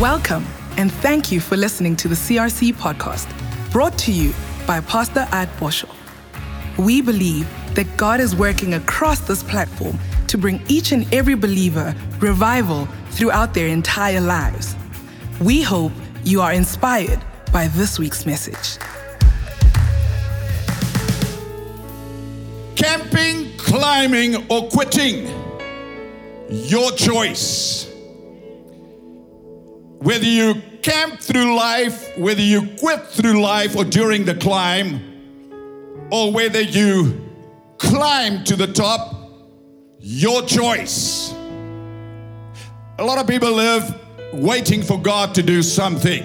[0.00, 0.46] Welcome,
[0.78, 3.28] and thank you for listening to the CRC podcast,
[3.70, 4.32] brought to you
[4.66, 5.94] by Pastor At Boshoff.
[6.78, 11.94] We believe that God is working across this platform to bring each and every believer
[12.18, 14.74] revival throughout their entire lives.
[15.38, 15.92] We hope
[16.24, 17.22] you are inspired
[17.52, 18.78] by this week's message.
[22.74, 25.28] Camping, climbing, or quitting.
[26.48, 27.89] Your choice.
[30.00, 36.32] Whether you camp through life, whether you quit through life or during the climb, or
[36.32, 37.20] whether you
[37.76, 39.14] climb to the top,
[39.98, 41.34] your choice.
[42.98, 43.94] A lot of people live
[44.32, 46.24] waiting for God to do something.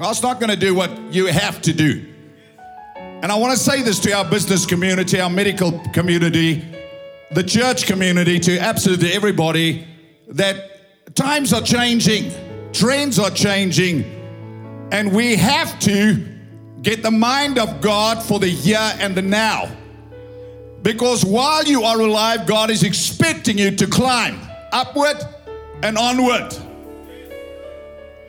[0.00, 2.04] God's not going to do what you have to do.
[2.96, 6.64] And I want to say this to our business community, our medical community,
[7.30, 9.86] the church community, to absolutely everybody
[10.28, 12.32] that times are changing,
[12.72, 14.04] trends are changing,
[14.92, 16.24] and we have to
[16.82, 19.70] get the mind of God for the here and the now.
[20.82, 24.38] Because while you are alive, God is expecting you to climb
[24.72, 25.16] upward
[25.82, 26.52] and onward.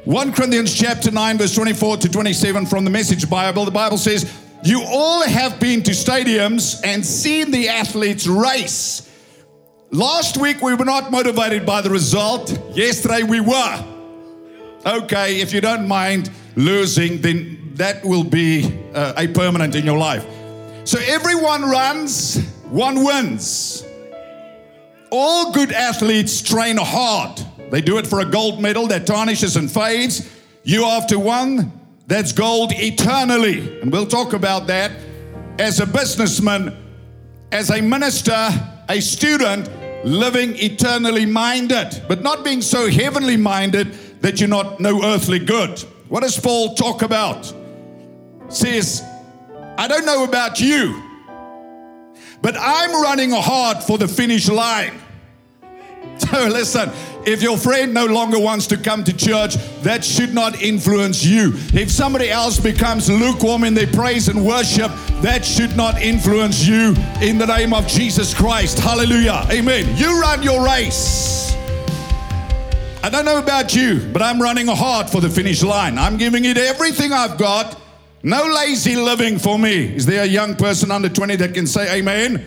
[0.05, 4.31] 1 Corinthians chapter 9 verse 24 to 27 from the Message Bible the Bible says
[4.63, 9.03] you all have been to stadiums and seen the athletes race.
[9.91, 12.57] Last week we were not motivated by the result.
[12.75, 13.96] Yesterday we were.
[14.87, 19.97] Okay, if you don't mind losing, then that will be uh, a permanent in your
[19.97, 20.25] life.
[20.85, 23.83] So everyone runs, one wins.
[25.11, 27.37] All good athletes train hard.
[27.69, 30.25] They do it for a gold medal that tarnishes and fades.
[30.63, 31.73] You after one,
[32.07, 33.81] that's gold eternally.
[33.81, 34.93] And we'll talk about that.
[35.59, 36.73] As a businessman,
[37.51, 38.47] as a minister,
[38.87, 39.69] a student,
[40.05, 45.79] living eternally minded, but not being so heavenly minded that you're not no earthly good.
[46.09, 47.53] What does Paul talk about?
[48.49, 49.03] Says,
[49.77, 51.03] I don't know about you,
[52.41, 54.99] but I'm running hard for the finish line.
[56.19, 56.89] So listen,
[57.27, 61.51] if your friend no longer wants to come to church, that should not influence you.
[61.73, 66.95] If somebody else becomes lukewarm in their praise and worship, that should not influence you
[67.21, 68.79] in the name of Jesus Christ.
[68.79, 69.45] Hallelujah.
[69.51, 69.95] Amen.
[69.95, 71.46] You run your race.
[73.07, 75.97] I don't know about you, but I'm running hard for the finish line.
[75.97, 77.79] I'm giving it everything I've got.
[78.21, 79.95] No lazy living for me.
[79.95, 82.45] Is there a young person under 20 that can say amen?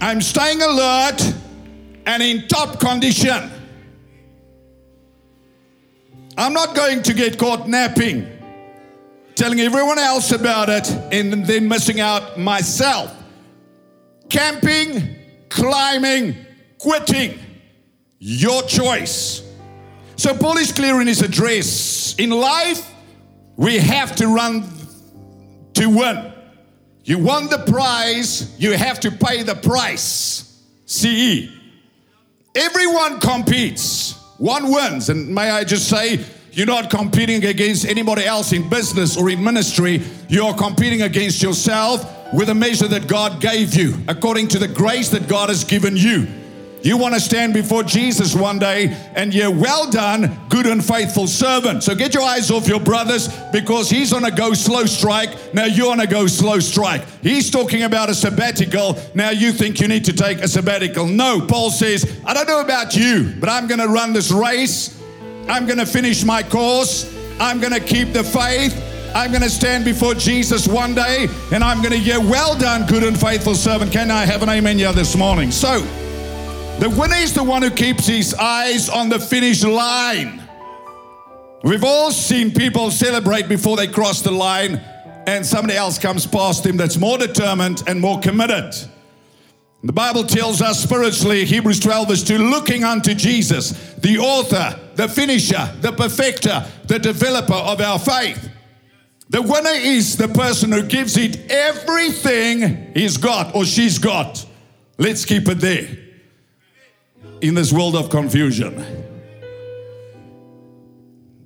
[0.00, 1.20] I'm staying alert
[2.06, 3.50] and in top condition.
[6.38, 8.28] I'm not going to get caught napping,
[9.34, 13.12] telling everyone else about it, and then missing out myself.
[14.28, 15.16] Camping,
[15.48, 16.36] climbing,
[16.78, 17.40] quitting,
[18.20, 19.43] your choice.
[20.16, 22.14] So, Paul is clear in his address.
[22.18, 22.90] In life,
[23.56, 24.68] we have to run
[25.74, 26.32] to win.
[27.04, 30.62] You won the prize, you have to pay the price.
[30.86, 31.50] CE.
[32.54, 34.12] Everyone competes.
[34.38, 35.10] One wins.
[35.10, 39.42] And may I just say, you're not competing against anybody else in business or in
[39.42, 40.02] ministry.
[40.28, 45.10] You're competing against yourself with a measure that God gave you, according to the grace
[45.10, 46.26] that God has given you.
[46.84, 51.26] You want to stand before Jesus one day and you're well done, good and faithful
[51.26, 51.82] servant.
[51.82, 55.54] So get your eyes off your brothers because he's on a go slow strike.
[55.54, 57.02] Now you're on a go slow strike.
[57.22, 58.98] He's talking about a sabbatical.
[59.14, 61.06] Now you think you need to take a sabbatical.
[61.06, 65.02] No, Paul says, I don't know about you, but I'm going to run this race.
[65.48, 67.10] I'm going to finish my course.
[67.40, 68.78] I'm going to keep the faith.
[69.14, 72.86] I'm going to stand before Jesus one day and I'm going to hear, Well done,
[72.86, 73.90] good and faithful servant.
[73.90, 75.50] Can I have an amen here this morning?
[75.50, 75.82] So,
[76.78, 80.42] the winner is the one who keeps his eyes on the finish line.
[81.62, 84.76] We've all seen people celebrate before they cross the line,
[85.26, 88.74] and somebody else comes past him that's more determined and more committed.
[89.82, 95.08] The Bible tells us spiritually, Hebrews 12 verse 2, looking unto Jesus, the author, the
[95.08, 98.50] finisher, the perfecter, the developer of our faith.
[99.30, 104.44] The winner is the person who gives it everything he's got or she's got.
[104.98, 106.03] Let's keep it there
[107.48, 108.74] in this world of confusion.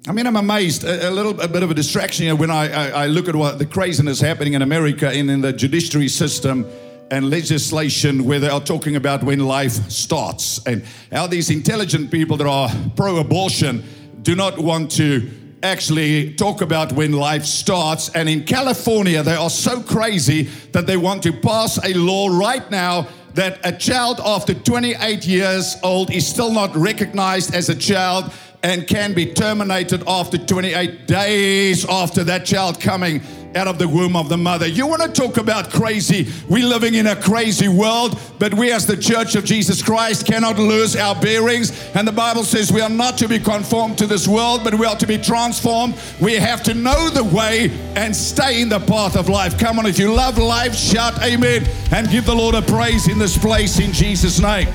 [0.07, 0.85] I mean, I'm amazed.
[0.85, 3.35] A, a little a bit of a distraction here when I, I, I, look at
[3.35, 6.65] what the craziness happening in America in, in the judiciary system
[7.11, 12.37] and legislation where they are talking about when life starts and how these intelligent people
[12.37, 13.83] that are pro abortion
[14.23, 15.29] do not want to
[15.65, 18.09] actually talk about when life starts.
[18.11, 20.43] And in California, they are so crazy
[20.73, 25.77] that they want to pass a law right now that a child after 28 years
[25.83, 28.33] old is still not recognized as a child
[28.63, 33.21] and can be terminated after 28 days after that child coming
[33.59, 34.67] out of the womb of the mother.
[34.67, 36.29] You want to talk about crazy?
[36.49, 40.59] We're living in a crazy world, but we, as the Church of Jesus Christ, cannot
[40.59, 41.73] lose our bearings.
[41.95, 44.87] And the Bible says we are not to be conformed to this world, but we
[44.87, 45.97] are to be transformed.
[46.21, 49.59] We have to know the way and stay in the path of life.
[49.59, 53.19] Come on, if you love life, shout amen and give the Lord a praise in
[53.19, 54.69] this place in Jesus' name.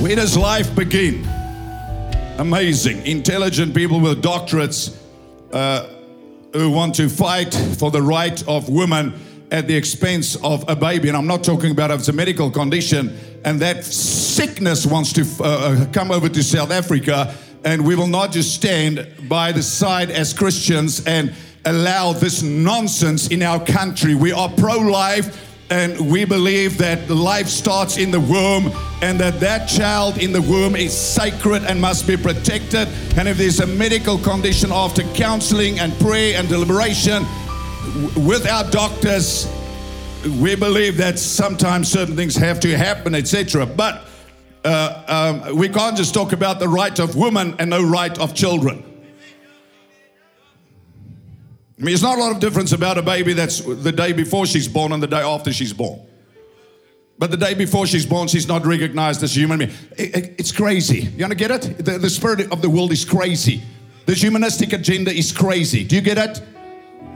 [0.00, 1.26] Where does life begin?
[2.38, 3.04] Amazing.
[3.06, 4.97] Intelligent people with doctorates
[5.52, 5.88] uh,
[6.52, 9.14] who want to fight for the right of women
[9.50, 11.08] at the expense of a baby.
[11.08, 15.22] And I'm not talking about if it's a medical condition and that sickness wants to
[15.42, 17.34] uh, uh, come over to South Africa.
[17.64, 21.34] And we will not just stand by the side as Christians and
[21.64, 24.14] allow this nonsense in our country.
[24.14, 28.72] We are pro life and we believe that life starts in the womb
[29.02, 32.88] and that that child in the womb is sacred and must be protected.
[33.16, 37.24] And if there's a medical condition after counseling and prayer and deliberation
[38.16, 39.46] with our doctors,
[40.40, 43.66] we believe that sometimes certain things have to happen, etc.
[43.66, 44.04] But
[44.64, 48.34] uh, um, we can't just talk about the right of women and no right of
[48.34, 48.87] children.
[51.78, 54.46] I mean, it's not a lot of difference about a baby that's the day before
[54.46, 56.00] she's born and the day after she's born.
[57.18, 59.70] But the day before she's born, she's not recognized as a human being.
[59.96, 61.02] It, it, it's crazy.
[61.02, 61.84] You want to get it?
[61.84, 63.62] The, the spirit of the world is crazy.
[64.06, 65.84] This humanistic agenda is crazy.
[65.84, 66.42] Do you get it?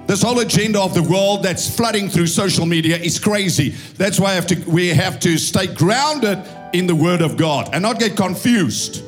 [0.07, 3.71] This whole agenda of the world that's flooding through social media is crazy.
[3.97, 6.39] That's why have to, we have to stay grounded
[6.73, 9.05] in the Word of God and not get confused.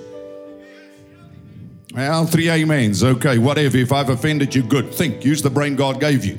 [1.94, 3.04] Well, three amens.
[3.04, 3.76] Okay, whatever.
[3.76, 4.92] If I've offended you, good.
[4.92, 5.24] Think.
[5.24, 6.38] Use the brain God gave you.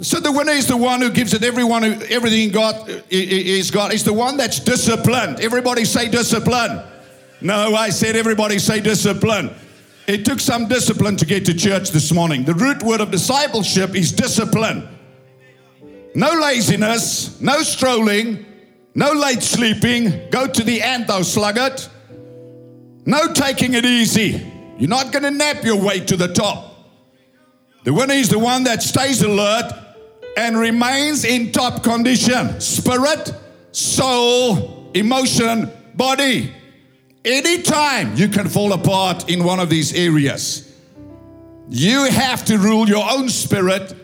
[0.00, 3.92] So the winner is the one who gives it everyone who everything God is God.
[3.92, 5.40] Is the one that's disciplined.
[5.40, 6.82] Everybody say discipline.
[7.40, 9.50] No, I said everybody say discipline.
[10.06, 12.44] It took some discipline to get to church this morning.
[12.44, 14.88] The root word of discipleship is discipline.
[16.14, 18.46] No laziness, no strolling,
[18.94, 20.30] no late sleeping.
[20.30, 21.82] Go to the end, though, sluggard.
[23.06, 24.52] No taking it easy.
[24.78, 26.74] You're not going to nap your way to the top.
[27.84, 29.72] The winner is the one that stays alert
[30.36, 33.32] and remains in top condition spirit,
[33.70, 36.52] soul, emotion, body.
[37.24, 40.76] Anytime you can fall apart in one of these areas,
[41.68, 43.94] you have to rule your own spirit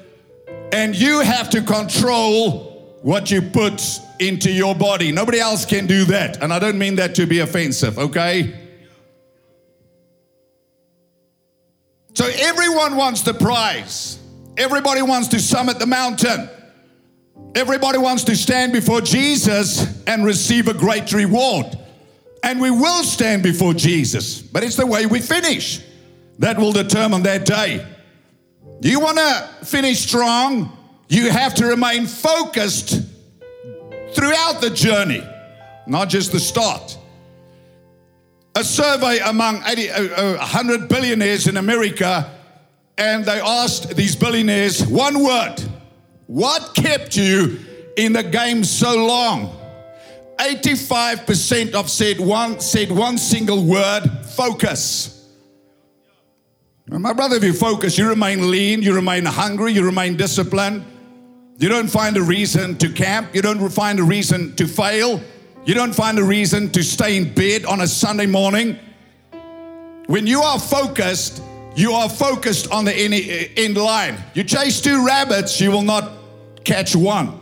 [0.73, 3.83] and you have to control what you put
[4.21, 5.11] into your body.
[5.11, 6.43] Nobody else can do that.
[6.43, 8.62] And I don't mean that to be offensive, okay?
[12.15, 14.19] So everyone wants the prize.
[14.57, 16.49] Everybody wants to summit the mountain.
[17.55, 21.67] Everybody wants to stand before Jesus and receive a great reward.
[22.43, 25.81] And we will stand before Jesus, but it's the way we finish
[26.39, 27.87] that will determine that day.
[28.81, 30.77] Do you want to finish strong?
[31.09, 33.01] You have to remain focused
[34.13, 35.23] throughout the journey,
[35.87, 36.99] not just the start
[38.55, 42.31] a survey among 80, uh, 100 uh, billionaires in America,
[42.99, 45.57] and they asked these billionaires one word
[46.27, 47.59] What kept you
[47.97, 49.59] in the game so long?
[50.39, 54.03] 85% of said one said one single word
[54.37, 55.13] focus.
[56.89, 60.85] My brother, if you focus, you remain lean, you remain hungry, you remain disciplined.
[61.59, 65.23] You don't find a reason to camp, you don't find a reason to fail.
[65.65, 68.77] You don't find a reason to stay in bed on a Sunday morning.
[70.07, 71.41] When you are focused,
[71.77, 74.17] you are focused on the end line.
[74.35, 76.11] You chase two rabbits, you will not
[76.65, 77.41] catch one.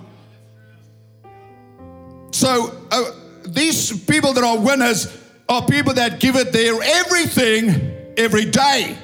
[2.32, 3.10] So, uh,
[3.46, 5.16] these people that are winners
[5.48, 8.98] are people that give it their everything every day.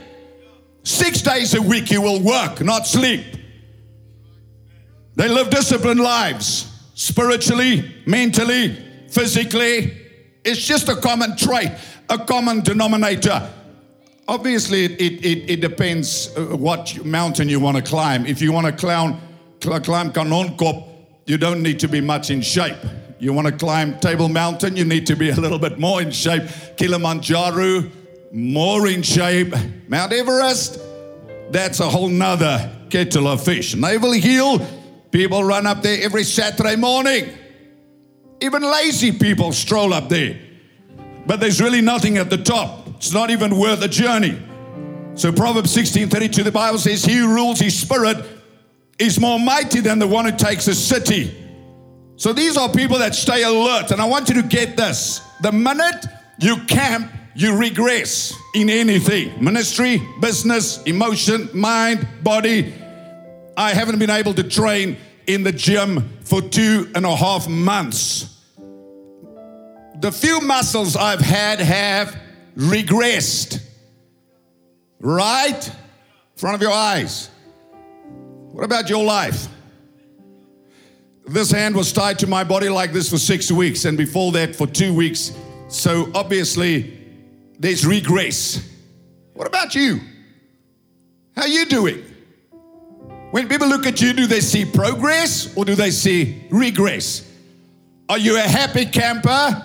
[0.85, 3.25] Six days a week you will work, not sleep.
[5.17, 8.86] They live disciplined lives, spiritually, mentally,
[9.17, 9.97] physically.
[10.45, 11.73] It's just a common trait,
[12.11, 13.51] a common denominator.
[14.29, 18.27] Obviously, it, it, it depends uh, what mountain you want to climb.
[18.27, 19.19] If you want to climb,
[19.61, 20.87] climb Kanonkop,
[21.25, 22.77] you don't need to be much in shape.
[23.19, 26.11] You want to climb Table Mountain, you need to be a little bit more in
[26.11, 26.43] shape.
[26.77, 27.91] Kilimanjaro,
[28.33, 29.55] more in shape.
[29.89, 30.79] Mount Everest,
[31.51, 33.75] that's a whole nother kettle of fish.
[33.75, 34.61] Naval Hill,
[35.11, 37.31] people run up there every Saturday morning.
[38.41, 40.39] Even lazy people stroll up there.
[41.27, 42.87] But there's really nothing at the top.
[42.97, 44.41] It's not even worth a journey.
[45.15, 48.25] So Proverbs 16:32, the Bible says, He who rules his spirit
[48.99, 51.35] is more mighty than the one who takes a city.
[52.17, 53.91] So these are people that stay alert.
[53.91, 55.21] And I want you to get this.
[55.43, 56.07] The minute
[56.39, 62.75] you camp, you regress in anything ministry, business, emotion, mind, body.
[63.57, 68.33] I haven't been able to train in the gym for two and a half months.
[70.01, 72.17] The few muscles I've had have
[72.57, 73.61] regressed.
[75.01, 75.67] Right?
[75.69, 75.75] In
[76.37, 77.31] front of your eyes.
[78.53, 79.49] What about your life?
[81.27, 84.55] This hand was tied to my body like this for six weeks, and before that,
[84.55, 85.33] for two weeks.
[85.69, 86.99] So obviously,
[87.59, 88.67] there's regress.
[89.35, 90.01] What about you?
[91.35, 92.05] How you doing?
[93.37, 97.31] When people look at you, do they see progress or do they see regress?
[98.09, 99.63] Are you a happy camper?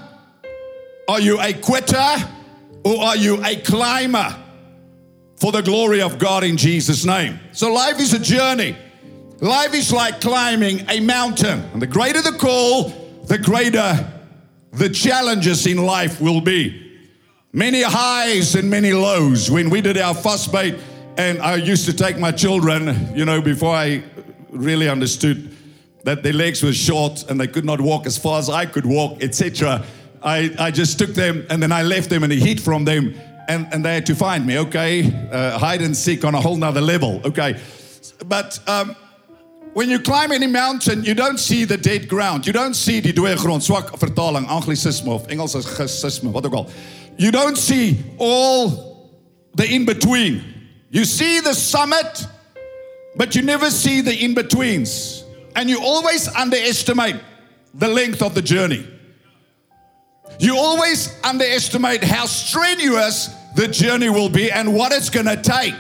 [1.08, 2.18] Are you a quitter?
[2.84, 4.36] Or are you a climber?
[5.38, 7.40] For the glory of God in Jesus' name.
[7.54, 8.76] So life is a journey.
[9.40, 11.62] Life is like climbing a mountain.
[11.72, 12.90] And the greater the call,
[13.28, 14.06] the greater
[14.74, 17.00] the challenges in life will be.
[17.54, 19.50] Many highs and many lows.
[19.50, 20.78] When we did our vasbyt,
[21.18, 24.04] and I used to take my children, you know, before I
[24.50, 25.56] really understood
[26.04, 28.86] that their legs were short and they could not walk as far as I could
[28.86, 29.84] walk, etc.
[30.24, 33.16] I, I just took them and then I left them in the heat from them
[33.48, 35.12] and, and they had to find me, okay?
[35.32, 37.60] Uh, hide and seek on a whole nother level, okay?
[38.26, 38.96] But um,
[39.74, 42.46] when you climb any mountain, you don't see the dead ground.
[42.48, 45.54] You don't see die dooie grond, swak vertaling, Anglisisme of Engels
[46.24, 46.70] wat ook.
[47.18, 49.10] You don't see all
[49.56, 50.51] the in between.
[50.92, 52.28] You see the summit,
[53.16, 55.24] but you never see the in betweens.
[55.56, 57.16] And you always underestimate
[57.74, 58.86] the length of the journey.
[60.38, 65.76] You always underestimate how strenuous the journey will be and what it's going to take.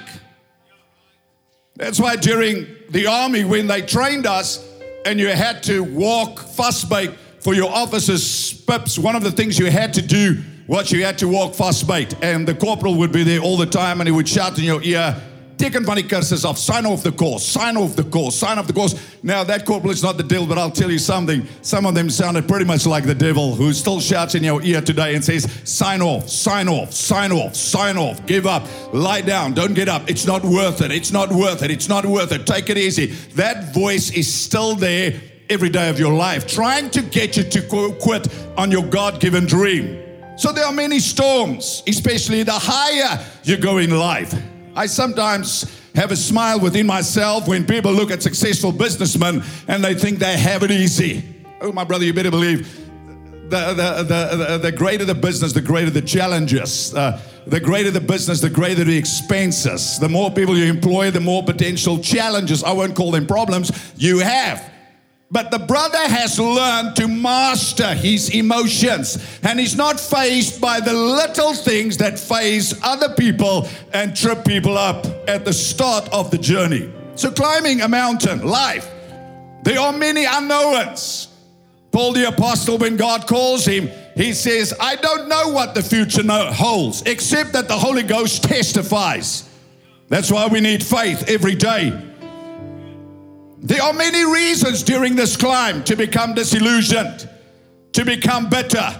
[1.76, 4.66] That's why during the army, when they trained us
[5.06, 9.70] and you had to walk vasbyt for your officers' pips, one of the things you
[9.70, 10.42] had to do
[10.72, 12.16] was you had to walk vasbyt.
[12.24, 14.82] And the corporal would be there all the time and he would shout in your
[14.82, 15.22] ear,
[15.58, 18.74] van die kursus af, sign off the course, sign off the course, sign off the
[18.74, 18.96] course.
[19.22, 21.46] Now that corporal is not the devil, but I'll tell you something.
[21.62, 24.80] Some of them sounded pretty much like the devil who still shouts in your ear
[24.80, 29.54] today and says, sign off, sign off, sign off, sign off, give up, lie down,
[29.54, 30.10] don't get up.
[30.10, 30.92] It's not worth it.
[30.92, 31.70] It's not worth it.
[31.70, 32.48] It's not worth it.
[32.48, 33.08] Take it easy.
[33.36, 37.98] That voice is still there every day of your life, trying to get you to
[38.00, 40.11] quit on your God given dream.
[40.42, 44.34] So there are many storms, especially the higher you go in life.
[44.76, 49.94] I sometimes have a smile within myself when people look at successful businessmen and they
[49.94, 51.24] think they have it easy.
[51.62, 52.76] Oh, my brother, you better believe
[53.52, 56.96] the, the, the, the, greater the business, the greater the challenges.
[56.96, 60.00] Uh, the greater the business, the greater the expenses.
[60.00, 62.64] The more people you employ, the more potential challenges.
[62.64, 64.71] I won't call them problems you have.
[65.32, 70.94] But the brother has learned to master his emotions and he's not faced by the
[70.94, 76.38] little things that faze other people and trip people up at the start of the
[76.38, 76.92] journey.
[77.16, 78.90] So, climbing a mountain, life,
[79.64, 81.30] there are many unknowns.
[81.92, 86.24] Paul the Apostle, when God calls him, he says, I don't know what the future
[86.52, 89.50] holds, except that the Holy Ghost testifies.
[90.10, 92.11] That's why we need faith every day.
[93.64, 97.30] There are many reasons during this climb to become disillusioned,
[97.94, 99.00] to become bitter,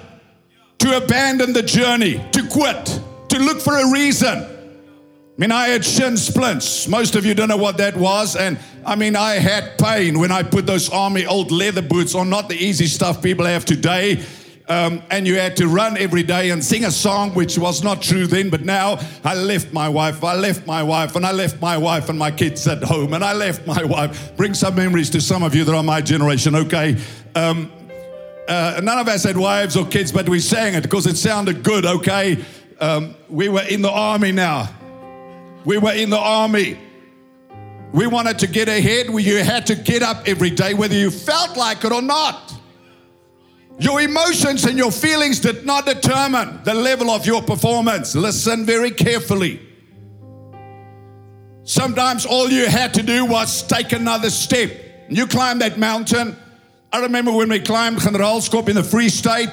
[0.78, 2.86] to abandon the journey, to quit,
[3.30, 4.38] to look for a reason.
[4.38, 6.88] I mean, I had shin splints.
[6.88, 8.36] Most of you don't know what that was.
[8.36, 12.30] And I mean, I had pain when I put those army old leather boots on,
[12.30, 14.24] not the easy stuff people have today.
[14.68, 18.02] Um, and you had to run every day and sing a song, which was not
[18.02, 21.62] true then, but now I left my wife, I left my wife, and I left
[21.62, 24.36] my wife and my kids at home, and I left my wife.
[24.38, 26.98] Bring some memories to some of you that are my generation, okay?
[27.36, 27.72] Um,
[28.48, 31.64] uh, none of us had wives or kids, but we sang it because it sounded
[31.64, 32.44] good, okay?
[32.80, 34.70] Um, we were in the army now.
[35.66, 36.80] We were in the army.
[37.94, 39.10] We wanted to get ahead.
[39.10, 42.54] We, you had to get up every day, whether you felt like it or not.
[43.82, 48.14] Your emotions and your feelings did not determine the level of your performance.
[48.14, 49.60] Listen very carefully.
[51.64, 54.70] Sometimes all you had to do was take another step.
[55.10, 56.38] You climb that mountain.
[56.94, 59.50] I remember when we climbed Generaalskop in the Free State,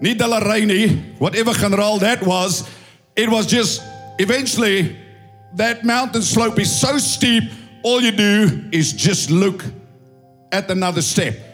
[0.00, 2.68] Nidalarini, whatever General that was,
[3.14, 3.80] it was just
[4.18, 4.96] eventually
[5.54, 7.44] that mountain slope is so steep,
[7.84, 9.64] all you do is just look
[10.50, 11.51] at another step.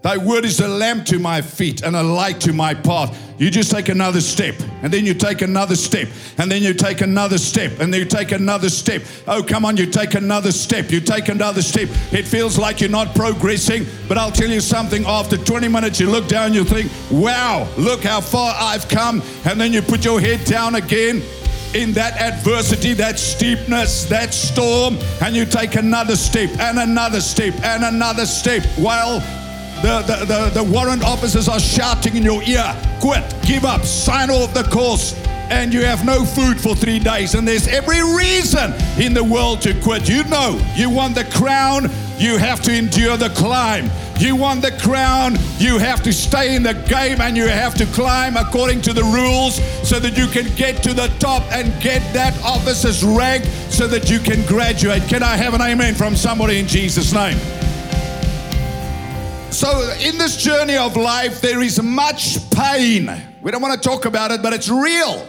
[0.00, 3.18] Thy word is a lamp to my feet and a light to my path.
[3.36, 7.00] You just take another step, and then you take another step, and then you take
[7.00, 9.02] another step, and then you take another step.
[9.26, 11.88] Oh, come on, you take another step, you take another step.
[12.12, 16.08] It feels like you're not progressing, but I'll tell you something after 20 minutes, you
[16.08, 19.20] look down, you think, wow, look how far I've come.
[19.44, 21.22] And then you put your head down again
[21.74, 27.54] in that adversity, that steepness, that storm, and you take another step and another step
[27.62, 29.22] and another step while
[29.82, 34.30] the, the, the, the warrant officers are shouting in your ear, quit, give up, sign
[34.30, 35.14] off the course,
[35.50, 37.34] and you have no food for three days.
[37.34, 40.08] And there's every reason in the world to quit.
[40.08, 43.90] You know, you want the crown, you have to endure the climb.
[44.18, 47.86] You want the crown, you have to stay in the game and you have to
[47.86, 52.00] climb according to the rules so that you can get to the top and get
[52.14, 55.04] that officer's rank so that you can graduate.
[55.04, 57.38] Can I have an amen from somebody in Jesus' name?
[59.50, 63.10] So, in this journey of life, there is much pain.
[63.42, 65.26] We don't want to talk about it, but it's real.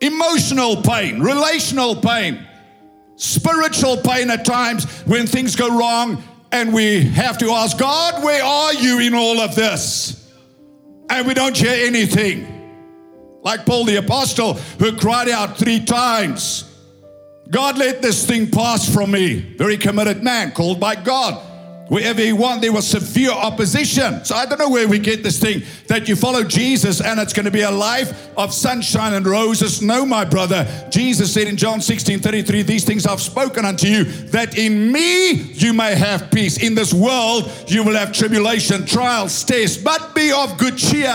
[0.00, 2.46] Emotional pain, relational pain,
[3.14, 8.42] spiritual pain at times when things go wrong, and we have to ask God, where
[8.42, 10.30] are you in all of this?
[11.08, 12.52] And we don't hear anything.
[13.42, 16.64] Like Paul the Apostle, who cried out three times
[17.48, 19.38] God, let this thing pass from me.
[19.56, 21.40] Very committed man, called by God.
[21.88, 24.24] Wherever he went, there was severe opposition.
[24.24, 27.32] So I don't know where we get this thing that you follow Jesus and it's
[27.32, 29.80] going to be a life of sunshine and roses.
[29.80, 30.66] No, my brother.
[30.90, 35.30] Jesus said in John 16 33, These things I've spoken unto you, that in me
[35.30, 36.60] you may have peace.
[36.60, 41.12] In this world you will have tribulation, trials, tests, but be of good cheer.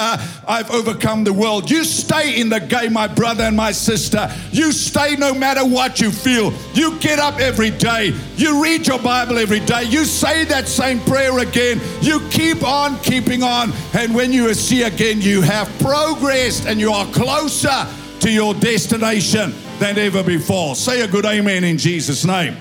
[0.48, 1.70] I've overcome the world.
[1.70, 4.32] You stay in the game, my brother and my sister.
[4.52, 6.54] You stay no matter what you feel.
[6.74, 8.14] You get up every day.
[8.38, 9.84] You read your Bible every day.
[9.84, 11.82] You say that that same prayer again.
[12.02, 13.74] You keep on keeping on.
[13.94, 17.88] And when you see again, you have progressed and you are closer
[18.20, 20.76] to your destination than ever before.
[20.76, 22.56] Say a good amen in Jesus' name.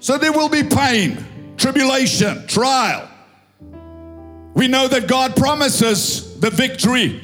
[0.00, 3.06] So there will be pain, tribulation, trial.
[4.54, 7.22] We know that God promises the victory,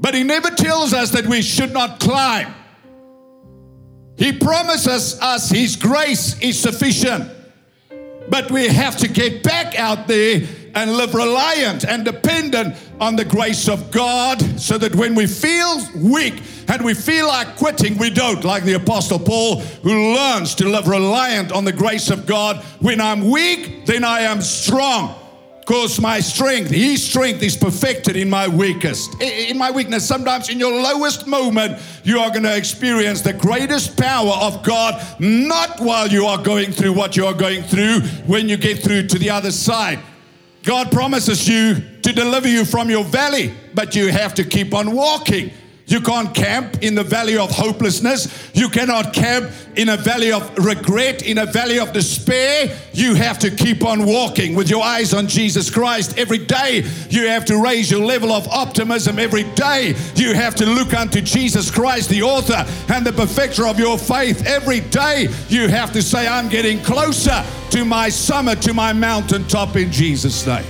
[0.00, 2.52] but He never tells us that we should not climb.
[4.16, 7.30] He promises us His grace is sufficient.
[8.30, 10.42] But we have to get back out there
[10.74, 15.80] and live reliant and dependent on the grace of God so that when we feel
[15.96, 18.44] weak and we feel like quitting, we don't.
[18.44, 22.58] Like the Apostle Paul, who learns to live reliant on the grace of God.
[22.80, 25.19] When I'm weak, then I am strong
[25.70, 29.22] because my strength, His strength is perfected in my weakest.
[29.22, 33.96] In my weakness, sometimes in your lowest moment, you are going to experience the greatest
[33.96, 38.48] power of God, not while you are going through what you are going through, when
[38.48, 40.00] you get through to the other side.
[40.64, 44.90] God promises you to deliver you from your valley, but you have to keep on
[44.90, 45.52] walking.
[45.90, 48.52] You can't camp in the valley of hopelessness.
[48.54, 52.78] You cannot camp in a valley of regret, in a valley of despair.
[52.92, 56.16] You have to keep on walking with your eyes on Jesus Christ.
[56.16, 59.18] Every day, you have to raise your level of optimism.
[59.18, 63.80] Every day, you have to look unto Jesus Christ, the author and the perfecter of
[63.80, 64.46] your faith.
[64.46, 69.74] Every day, you have to say, I'm getting closer to my summit, to my mountaintop
[69.74, 70.64] in Jesus' name.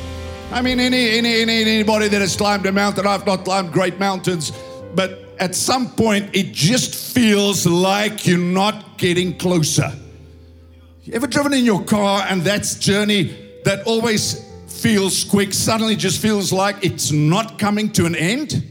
[0.51, 4.01] I mean, any, any, any, anybody that has climbed a mountain, I've not climbed great
[4.01, 4.51] mountains
[4.95, 9.93] but at some point it just feels like you're not getting closer.
[11.03, 16.21] You ever driven in your car and that's journey that always feels quick suddenly just
[16.21, 18.65] feels like it's not coming to an end?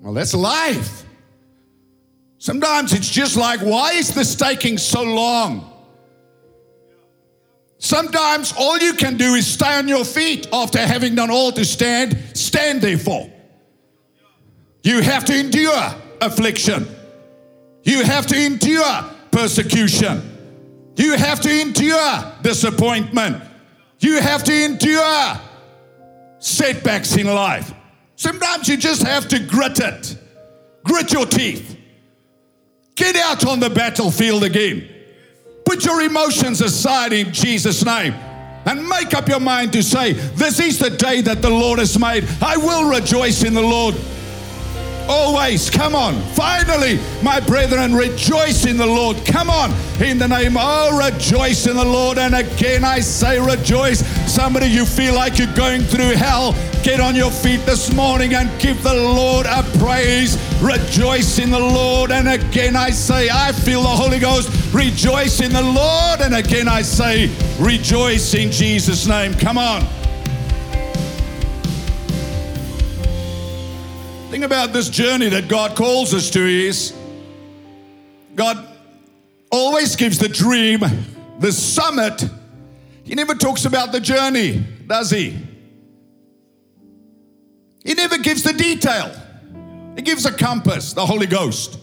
[0.00, 1.04] Well, that's life.
[2.38, 5.72] Sometimes it's just like, why is this taking so long?
[7.78, 11.64] Sometimes all you can do is stay on your feet after having done all to
[11.64, 13.30] stand, stand there for.
[14.86, 16.86] You have to endure affliction.
[17.82, 20.22] You have to endure persecution.
[20.94, 23.42] You have to endure disappointment.
[23.98, 25.40] You have to endure
[26.38, 27.74] setbacks in life.
[28.14, 30.16] Sometimes you just have to grit it,
[30.84, 31.76] grit your teeth,
[32.94, 34.88] get out on the battlefield again.
[35.64, 38.12] Put your emotions aside in Jesus' name
[38.64, 41.98] and make up your mind to say, This is the day that the Lord has
[41.98, 42.24] made.
[42.40, 43.96] I will rejoice in the Lord.
[45.08, 45.70] Always.
[45.70, 46.20] Come on.
[46.34, 49.16] Finally, my brethren, rejoice in the Lord.
[49.26, 49.72] Come on.
[50.02, 52.18] In the name, oh, rejoice in the Lord.
[52.18, 54.06] And again, I say rejoice.
[54.30, 58.50] Somebody, you feel like you're going through hell, get on your feet this morning and
[58.60, 60.36] give the Lord a praise.
[60.62, 62.10] Rejoice in the Lord.
[62.10, 64.50] And again, I say, I feel the Holy Ghost.
[64.74, 66.20] Rejoice in the Lord.
[66.20, 69.34] And again, I say, rejoice in Jesus' name.
[69.34, 69.95] Come on.
[74.36, 76.92] Thing about this journey that God calls us to is
[78.34, 78.68] God
[79.50, 80.80] always gives the dream,
[81.38, 82.22] the summit.
[83.02, 85.38] He never talks about the journey, does he?
[87.82, 89.10] He never gives the detail.
[89.96, 91.78] He gives a compass, the Holy Ghost.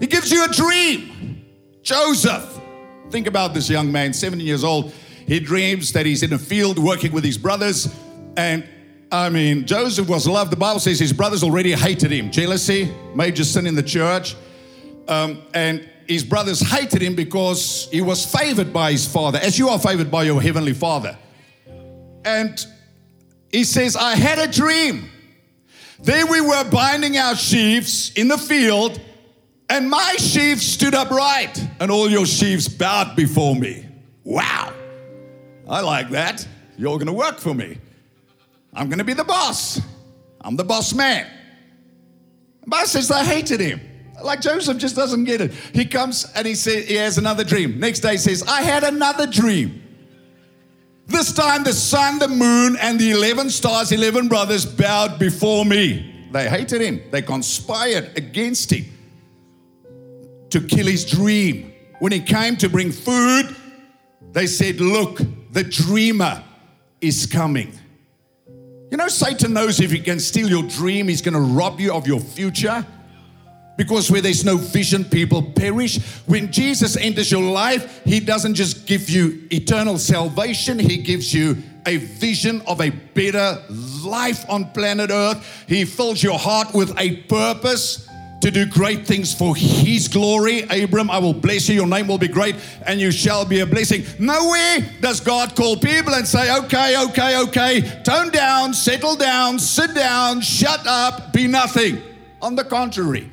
[0.00, 1.44] He gives you a dream.
[1.82, 2.58] Joseph,
[3.10, 4.94] think about this young man, 17 years old.
[5.26, 7.94] He dreams that he's in a field working with his brothers,
[8.38, 8.66] and
[9.10, 10.52] I mean, Joseph was loved.
[10.52, 12.30] The Bible says his brothers already hated him.
[12.30, 14.36] Jealousy, major sin in the church.
[15.08, 19.68] Um, and his brothers hated him because he was favored by his father, as you
[19.70, 21.16] are favored by your heavenly father.
[22.24, 22.64] And
[23.50, 25.08] he says, I had a dream.
[26.00, 29.00] There we were binding our sheaves in the field,
[29.70, 33.86] and my sheaves stood upright, and all your sheaves bowed before me.
[34.24, 34.74] Wow.
[35.68, 36.46] I like that.
[36.76, 37.78] You're going to work for me.
[38.78, 39.80] I'm going to be the boss.
[40.40, 41.26] I'm the boss man.
[42.64, 43.80] Bible says they hated him.
[44.22, 45.52] Like Joseph just doesn't get it.
[45.72, 47.80] He comes and he says he has another dream.
[47.80, 49.82] Next day he says, I had another dream.
[51.06, 56.28] This time the sun, the moon, and the 11 stars, 11 brothers bowed before me.
[56.30, 57.02] They hated him.
[57.10, 58.84] They conspired against him
[60.50, 61.72] to kill his dream.
[62.00, 63.56] When he came to bring food,
[64.32, 66.44] they said, Look, the dreamer
[67.00, 67.72] is coming.
[68.90, 71.92] You know, Satan knows if he can steal your dream, he's going to rob you
[71.92, 72.86] of your future.
[73.76, 75.98] Because where there's no vision, people perish.
[76.26, 81.62] When Jesus enters your life, he doesn't just give you eternal salvation, he gives you
[81.86, 83.62] a vision of a better
[84.04, 85.64] life on planet Earth.
[85.68, 88.07] He fills your heart with a purpose
[88.40, 90.62] to do great things for his glory.
[90.70, 93.66] Abram, I will bless you, your name will be great, and you shall be a
[93.66, 94.04] blessing.
[94.18, 99.94] Nowhere does God call people and say, okay, okay, okay, tone down, settle down, sit
[99.94, 102.00] down, shut up, be nothing.
[102.40, 103.30] On the contrary,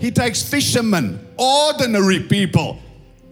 [0.00, 2.78] he takes fishermen, ordinary people,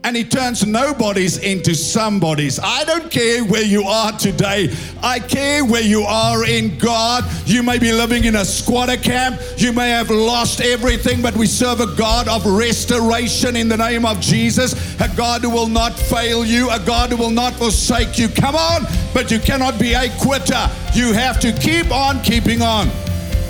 [0.02, 2.58] and he turns nobodies into somebodies.
[2.62, 4.74] I don't care where you are today.
[5.02, 7.24] I care where you are in God.
[7.44, 9.40] You may be living in a squatter camp.
[9.58, 14.06] You may have lost everything, but we serve a God of restoration in the name
[14.06, 14.72] of Jesus.
[15.00, 18.28] A God who will not fail you, a God who will not forsake you.
[18.28, 20.70] Come on, but you cannot be a quitter.
[20.94, 22.88] You have to keep on keeping on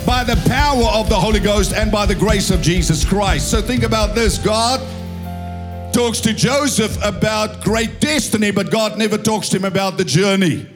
[0.05, 3.49] by the power of the Holy Ghost and by the grace of Jesus Christ.
[3.49, 4.81] So think about this God
[5.93, 10.67] talks to Joseph about great destiny, but God never talks to him about the journey.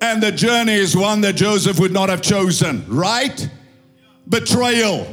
[0.00, 3.48] And the journey is one that Joseph would not have chosen, right?
[4.28, 5.06] Betrayal.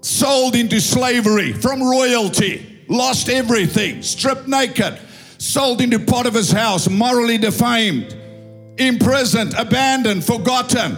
[0.00, 4.98] Sold into slavery from royalty, lost everything, stripped naked,
[5.38, 8.16] sold into Potiphar's house, morally defamed,
[8.78, 10.96] imprisoned, abandoned, forgotten.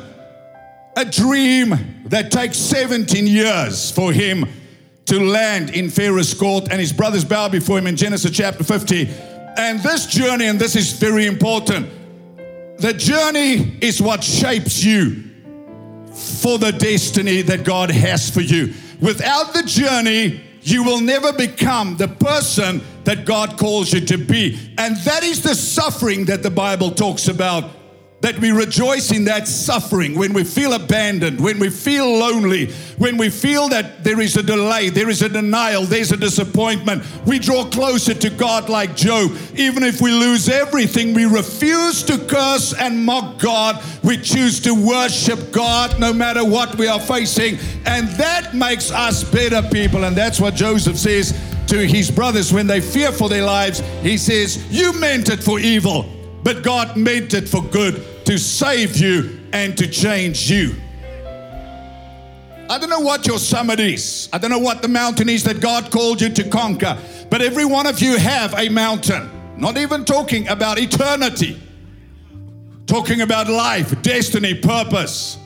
[0.96, 4.46] A dream that takes 17 years for him
[5.10, 9.08] to land in Pharaoh's court, and his brothers bow before him in Genesis chapter 50.
[9.56, 11.88] And this journey, and this is very important,
[12.78, 15.24] the journey is what shapes you
[16.14, 18.72] for the destiny that God has for you.
[19.00, 24.56] Without the journey, you will never become the person that God calls you to be.
[24.78, 27.68] And that is the suffering that the Bible talks about
[28.20, 33.16] that we rejoice in that suffering when we feel abandoned, when we feel lonely, when
[33.16, 37.02] we feel that there is a delay, there is a denial, there's a disappointment.
[37.26, 39.32] We draw closer to God like Job.
[39.54, 43.82] Even if we lose everything, we refuse to curse and mock God.
[44.02, 47.58] We choose to worship God no matter what we are facing.
[47.86, 50.04] And that makes us better people.
[50.04, 51.32] And that's what Joseph says
[51.68, 53.80] to his brothers when they fear for their lives.
[54.02, 58.96] He says, You meant it for evil but God meant it for good to save
[58.96, 60.74] you and to change you.
[62.70, 64.28] I don't know what your summit is.
[64.32, 66.96] I don't know what the mountain is that God called you to conquer,
[67.28, 69.28] but every one of you have a mountain.
[69.56, 71.60] Not even talking about eternity,
[72.86, 75.36] talking about life, destiny, purpose.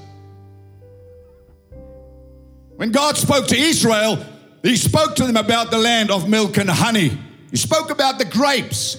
[2.76, 4.24] When God spoke to Israel,
[4.62, 7.18] He spoke to them about the land of milk and honey.
[7.50, 8.98] He spoke about the grapes.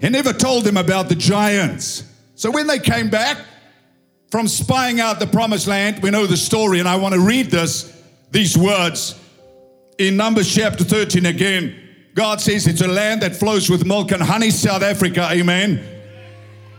[0.00, 2.04] He never told them about the giants.
[2.34, 3.38] So when they came back
[4.34, 6.02] from spying out the promised land.
[6.02, 8.02] We know the story, and I want to read this,
[8.32, 9.14] these words
[9.96, 11.80] in Numbers chapter 13 again.
[12.14, 15.28] God says it's a land that flows with milk and honey, South Africa.
[15.30, 15.86] Amen.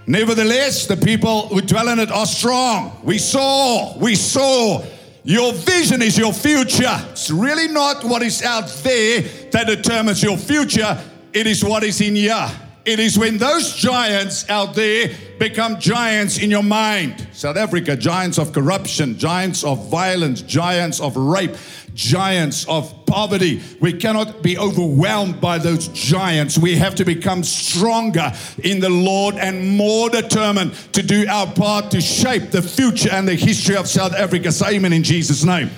[0.06, 2.99] Nevertheless, the people who dwell in it are strong.
[3.04, 4.84] We saw, we saw.
[5.23, 6.97] Your vision is your future.
[7.12, 11.01] It's really not what is out there that determines your future,
[11.32, 12.47] it is what is in you.
[12.86, 17.28] It is when those giants out there become giants in your mind.
[17.34, 21.56] South Africa, giants of corruption, giants of violence, giants of rape,
[21.95, 23.62] giants of poverty.
[23.82, 26.60] We cannot be overwhelmed by those giants.
[26.60, 28.32] We have to become stronger
[28.63, 33.28] in the Lord and more determined to do our part to shape the future and
[33.28, 34.52] the history of South Africa.
[34.52, 35.71] Say amen in Jesus' name.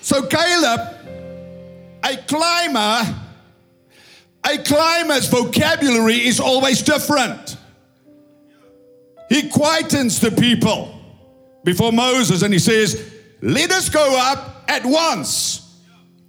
[0.00, 0.80] So, Caleb,
[2.02, 3.23] a climber,
[4.44, 7.56] a climber's vocabulary is always different.
[9.28, 10.94] He quietens the people
[11.64, 15.80] before Moses and he says, Let us go up at once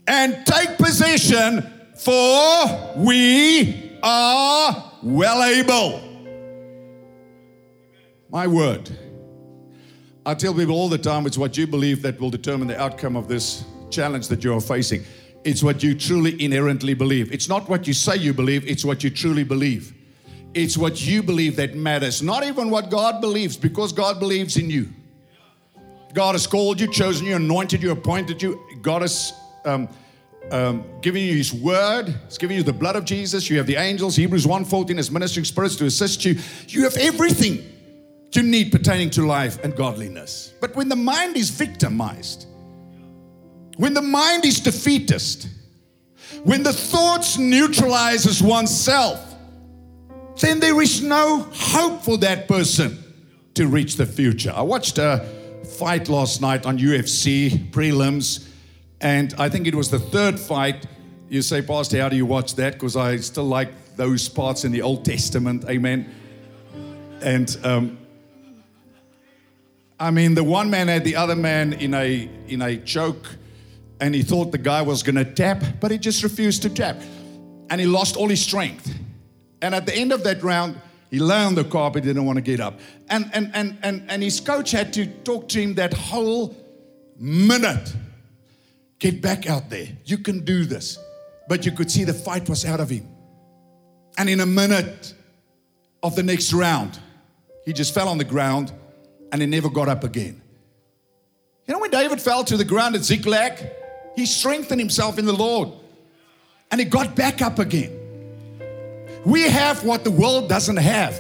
[0.08, 1.65] and take possession,
[1.97, 6.01] for we are well able.
[8.30, 8.89] My word.
[10.25, 13.15] I tell people all the time it's what you believe that will determine the outcome
[13.15, 15.04] of this challenge that you are facing.
[15.45, 17.31] It's what you truly inherently believe.
[17.31, 19.93] It's not what you say you believe, it's what you truly believe.
[20.55, 24.69] It's what you believe that matters, not even what God believes, because God believes in
[24.69, 24.89] you.
[26.13, 28.60] God has called you, chosen you, anointed you, appointed you.
[28.81, 29.34] God has
[29.65, 29.88] um,
[30.49, 32.08] um, given you His word.
[32.25, 33.49] He's given you the blood of Jesus.
[33.49, 34.15] You have the angels.
[34.15, 36.39] Hebrews 1.14 has ministering spirits to assist you.
[36.69, 37.63] You have everything
[38.31, 40.53] you need pertaining to life and godliness.
[40.60, 42.47] But when the mind is victimized,
[43.77, 45.47] when the mind is defeatist,
[46.43, 49.35] when the thoughts neutralizes oneself,
[50.39, 52.97] then there is no hope for that person
[53.53, 54.51] to reach the future.
[54.55, 55.25] I watched a
[55.77, 58.49] fight last night on UFC prelims,
[59.01, 60.85] and I think it was the third fight.
[61.29, 62.73] You say, Pastor, how do you watch that?
[62.73, 65.65] Because I still like those parts in the Old Testament.
[65.69, 66.13] Amen.
[67.21, 67.97] And um,
[69.99, 73.38] I mean, the one man had the other man in a in a choke,
[73.99, 76.97] and he thought the guy was going to tap, but he just refused to tap,
[77.69, 78.93] and he lost all his strength.
[79.62, 80.79] And at the end of that round,
[81.10, 82.79] he lay on the carpet, didn't want to get up.
[83.10, 86.55] And, and, and, and, and his coach had to talk to him that whole
[87.17, 87.95] minute.
[88.99, 89.88] Get back out there.
[90.05, 90.97] You can do this.
[91.47, 93.08] But you could see the fight was out of him.
[94.17, 95.13] And in a minute
[96.01, 96.99] of the next round,
[97.65, 98.71] he just fell on the ground
[99.31, 100.41] and he never got up again.
[101.67, 103.58] You know, when David fell to the ground at Ziklag,
[104.15, 105.69] he strengthened himself in the Lord
[106.71, 107.91] and he got back up again.
[109.25, 111.19] We have what the world doesn't have.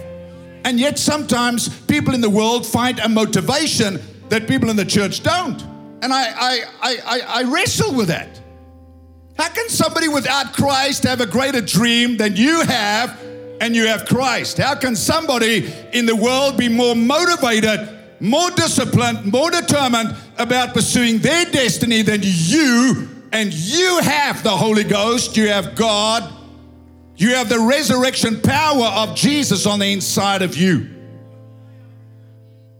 [0.63, 5.21] And yet, sometimes people in the world find a motivation that people in the church
[5.21, 5.61] don't.
[6.01, 8.39] And I, I, I, I, wrestle with that.
[9.37, 13.19] How can somebody without Christ have a greater dream than you have
[13.61, 14.57] and you have Christ?
[14.57, 21.19] How can somebody in the world be more motivated, more disciplined, more determined about pursuing
[21.19, 23.09] their destiny than you?
[23.31, 26.31] And you have the Holy Ghost, you have God,
[27.17, 30.89] you have the resurrection power of Jesus on the inside of you.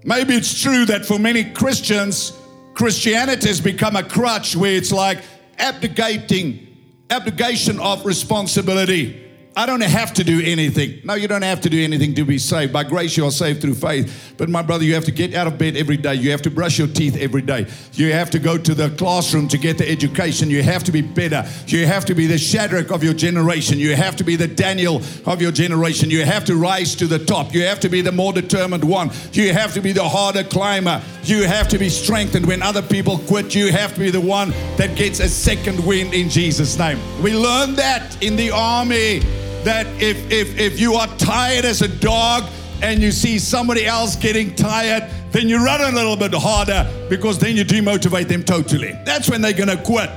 [0.03, 2.31] Maybe it's true that for many Christians,
[2.73, 5.19] Christianity has become a crutch where it's like
[5.57, 6.67] abdicating,
[7.09, 9.24] abdication of responsibility.
[9.57, 10.99] I don't have to do anything.
[11.05, 12.73] No, you don't have to do anything to be saved.
[12.73, 14.33] By grace, you are saved through faith.
[14.37, 16.15] But my brother, you have to get out of bed every day.
[16.15, 17.67] You have to brush your teeth every day.
[17.93, 20.49] You have to go to the classroom to get the education.
[20.49, 21.47] You have to be better.
[21.67, 23.79] You have to be the Shadrach of your generation.
[23.79, 26.09] You have to be the Daniel of your generation.
[26.09, 27.53] You have to rise to the top.
[27.53, 29.09] You have to be the more determined one.
[29.31, 31.01] You have to be the harder climber.
[31.23, 33.55] You have to be strengthened when other people quit.
[33.55, 36.99] You have to be the one that gets a second wind in Jesus' name.
[37.23, 39.21] We learned that in the army
[39.65, 42.49] that if, if, if you are tired as a dog
[42.81, 47.39] and you see somebody else getting tired, then you run a little bit harder because
[47.39, 48.93] then you demotivate them totally.
[49.05, 50.09] That's when they're going to quit.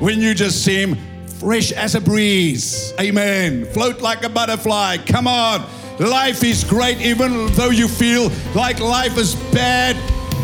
[0.00, 2.94] When you just seem fresh as a breeze.
[3.00, 3.64] Amen.
[3.66, 4.98] Float like a butterfly.
[4.98, 5.66] Come on.
[5.98, 9.96] Life is great, even though you feel like life is bad.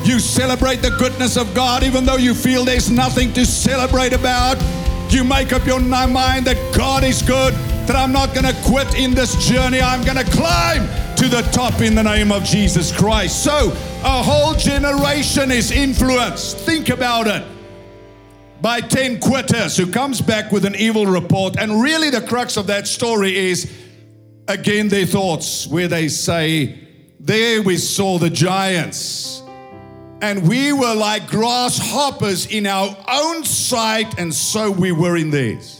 [0.06, 4.62] You celebrate the goodness of God, even though you feel there's nothing to celebrate about.
[5.10, 7.54] You make up your mind that God is good
[7.88, 9.80] that I'm not going to quit in this journey.
[9.80, 13.42] I'm going to climb to the top in the name of Jesus Christ.
[13.42, 13.70] So,
[14.04, 16.58] a whole generation is influenced.
[16.58, 17.42] Think about it.
[18.60, 21.56] By 10 quitters who comes back with an evil report.
[21.58, 23.72] And really, the crux of that story is
[24.48, 26.78] again their thoughts, where they say,
[27.18, 29.42] There we saw the giants.
[30.20, 35.77] And we were like grasshoppers in our own sight, and so we were in theirs.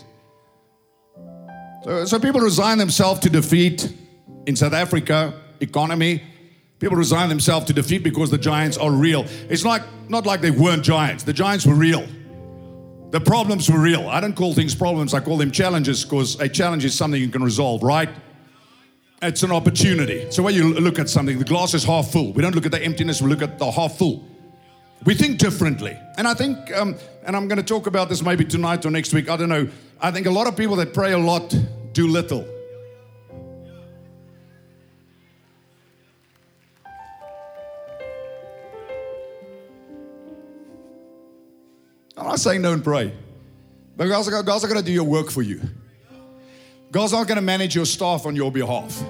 [1.85, 3.93] So, so people resign themselves to defeat
[4.47, 6.23] in South Africa economy.
[6.79, 9.25] People resign themselves to defeat because the giants are real.
[9.49, 11.25] It's like not like they weren't giants.
[11.25, 12.07] The giants were real.
[13.11, 14.09] The problems were real.
[14.09, 17.31] I don't call things problems, I call them challenges because a challenge is something you
[17.31, 18.11] can resolve, right?
[19.23, 20.31] It's an opportunity.
[20.31, 22.33] So when you look at something, the glass is half full.
[22.35, 24.25] We don't look at the emptiness, we look at the half full.
[25.05, 25.97] We think differently.
[26.17, 29.13] And I think, um, and I'm going to talk about this maybe tonight or next
[29.13, 29.69] week, I don't know.
[30.01, 31.55] I think a lot of people that pray a lot
[31.93, 32.47] do little.
[42.17, 43.13] I'm not saying don't pray.
[43.97, 45.61] But God's, God's not going to do your work for you.
[46.91, 49.03] God's not going to manage your staff on your behalf.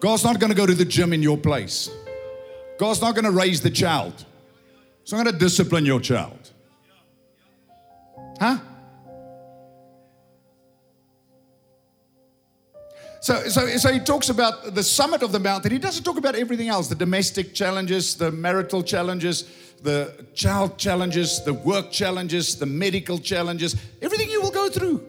[0.00, 1.90] God's not going to go to the gym in your place.
[2.82, 4.12] God's not going to raise the child.
[5.04, 6.50] He's not going to discipline your child.
[8.40, 8.58] Huh?
[13.20, 15.70] So, so, so he talks about the summit of the mountain.
[15.70, 19.44] He doesn't talk about everything else the domestic challenges, the marital challenges,
[19.84, 25.06] the child challenges, the work challenges, the medical challenges, everything you will go through,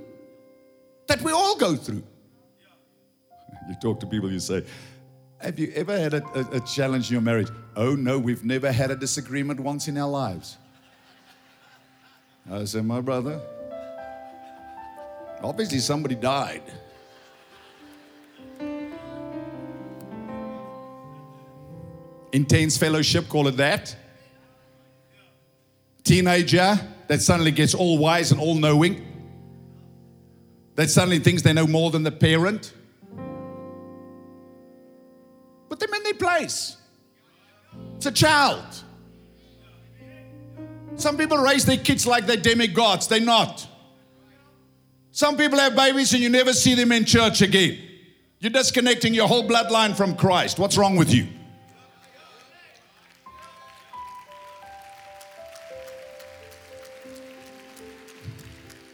[1.08, 2.04] that we all go through.
[3.68, 4.64] You talk to people, you say,
[5.44, 7.50] Have you ever had a, a, a challenge in your marriage?
[7.76, 10.58] Oh, no, we've never had a disagreement once in our lives.
[12.50, 13.42] I said, My brother,
[15.42, 16.64] obviously somebody died.
[22.32, 23.96] Intense fellowship, call it that.
[26.04, 29.06] Teenager that suddenly gets all wise and all knowing,
[30.76, 32.74] that suddenly thinks they know more than the parent.
[36.20, 36.78] Place.
[37.98, 38.66] It's a child.
[40.96, 43.68] Some people raise their kids like they're demigods, they're not.
[45.12, 47.78] Some people have babies and you never see them in church again.
[48.40, 50.60] You're disconnecting your whole bloodline from Christ.
[50.60, 51.28] What's wrong with you?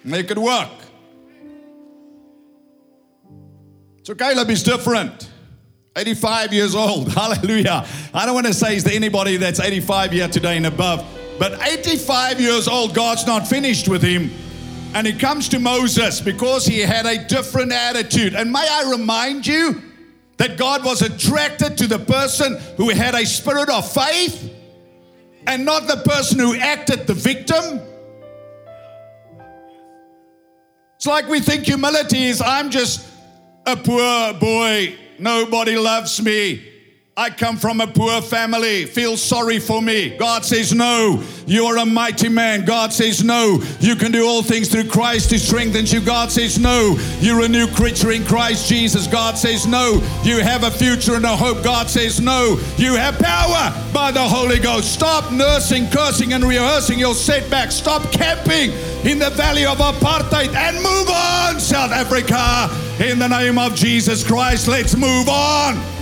[0.03, 0.69] Make it work.
[4.03, 5.28] So Caleb is different.
[5.99, 7.11] 85 years old.
[7.13, 7.85] Hallelujah.
[8.13, 11.05] I don't want to say is there anybody that's 85 year today and above,
[11.37, 14.31] but 85 years old, God's not finished with him.
[14.93, 18.33] And he comes to Moses because he had a different attitude.
[18.33, 19.81] And may I remind you
[20.37, 24.51] that God was attracted to the person who had a spirit of faith
[25.45, 27.81] and not the person who acted the victim.
[30.95, 33.05] It's like we think humility is I'm just
[33.65, 36.68] a poor boy, nobody loves me.
[37.19, 38.85] I come from a poor family.
[38.85, 40.15] Feel sorry for me.
[40.15, 42.63] God says, No, you're a mighty man.
[42.63, 45.99] God says, No, you can do all things through Christ who strengthens you.
[45.99, 49.05] God says, No, you're a new creature in Christ Jesus.
[49.05, 51.61] God says, No, you have a future and a hope.
[51.61, 54.93] God says, No, you have power by the Holy Ghost.
[54.93, 57.75] Stop nursing, cursing, and rehearsing your setbacks.
[57.75, 58.71] Stop camping
[59.05, 62.69] in the valley of apartheid and move on, South Africa.
[63.03, 65.98] In the name of Jesus Christ, let's move on.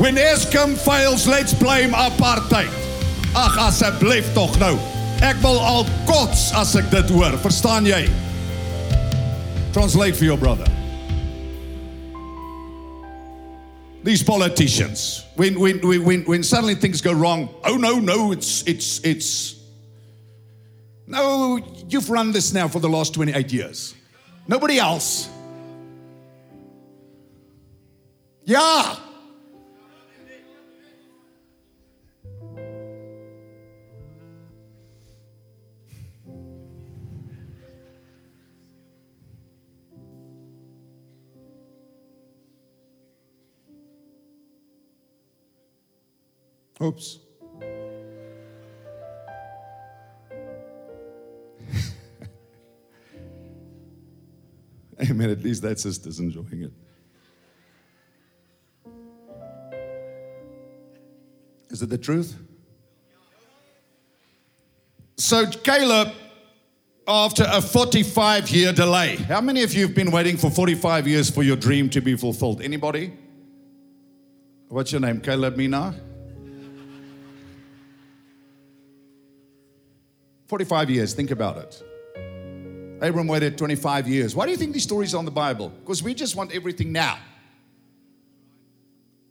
[0.00, 2.72] When Eskom fails, let's blame apartheid.
[3.36, 4.78] Ag asseblief tog nou.
[5.20, 7.36] Ek wil al kots as ek dit hoor.
[7.44, 8.06] Verstaan jy?
[9.76, 10.64] Translate for your brother.
[14.02, 19.04] These politicians, when, when, when, when suddenly things go wrong, oh no, no, it's, it's,
[19.04, 19.60] it's,
[21.06, 21.60] no,
[21.90, 23.94] you've run this now for the last 28 years.
[24.48, 25.28] Nobody else.
[28.46, 28.96] Yeah.
[46.82, 47.18] Oops.
[55.02, 55.30] Amen.
[55.30, 56.72] At least that sister's enjoying it.
[61.70, 62.36] Is it the truth?
[65.16, 66.08] So, Caleb,
[67.06, 71.30] after a 45 year delay, how many of you have been waiting for 45 years
[71.30, 72.62] for your dream to be fulfilled?
[72.62, 73.12] Anybody?
[74.68, 75.20] What's your name?
[75.20, 75.94] Caleb Mina?
[80.50, 81.80] 45 years, think about it.
[83.00, 84.34] Abram waited 25 years.
[84.34, 85.68] Why do you think these stories are in the Bible?
[85.68, 87.18] Because we just want everything now.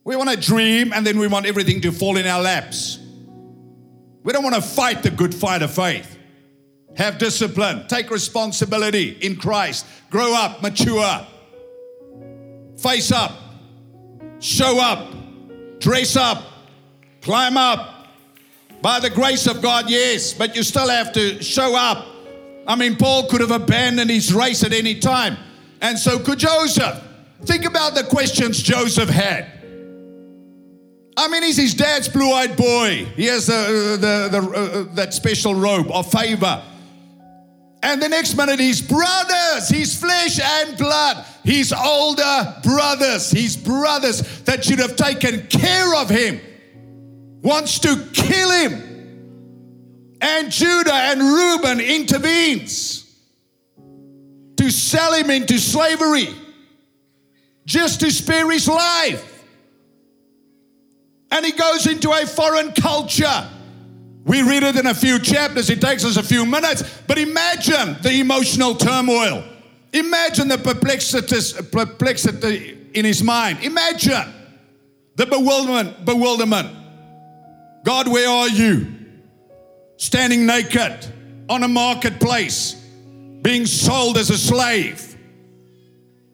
[0.06, 3.00] We want to dream and then we want everything to fall in our laps.
[4.24, 6.18] We don't want to fight the good fight of faith.
[6.96, 11.28] Have discipline, take responsibility in Christ, grow up, mature,
[12.78, 13.34] face up,
[14.40, 16.46] show up, dress up,
[17.22, 17.99] climb up.
[18.82, 22.08] By the grace of God, yes, but you still have to show up.
[22.66, 25.38] I mean, Paul could have abandoned his race at any time,
[25.82, 27.04] and so could Joseph.
[27.44, 29.60] Think about the questions Joseph had.
[31.18, 33.06] I mean, he's his dad's blue-eyed boy.
[33.16, 36.64] He has the, the, the, uh, that special robe of favor.
[37.84, 44.22] And the next minute, his brothers, his flesh and blood, his older brothers, his brothers
[44.42, 46.40] that should have taken care of him,
[47.42, 50.18] wants to kill him.
[50.22, 53.06] And Judah and Reuben intervenes
[54.58, 56.28] to sell him into slavery
[57.66, 59.46] just to spare his life.
[61.32, 63.48] And he goes into a foreign culture.
[64.26, 67.96] We read it in a few chapters, it takes us a few minutes, but imagine
[68.02, 69.44] the emotional turmoil.
[69.94, 70.58] Imagine the
[71.72, 73.64] perplexity in his mind.
[73.64, 74.34] Imagine
[75.16, 76.79] the bewilderment, bewilderment.
[77.84, 78.96] God, where are you?
[79.98, 81.06] Standing naked
[81.50, 82.74] on a marketplace,
[83.42, 85.18] being sold as a slave,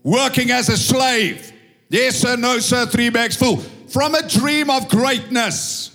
[0.04, 1.52] working as a slave.
[1.90, 5.92] Yes, sir, no, sir, three bags full from a dream of greatness.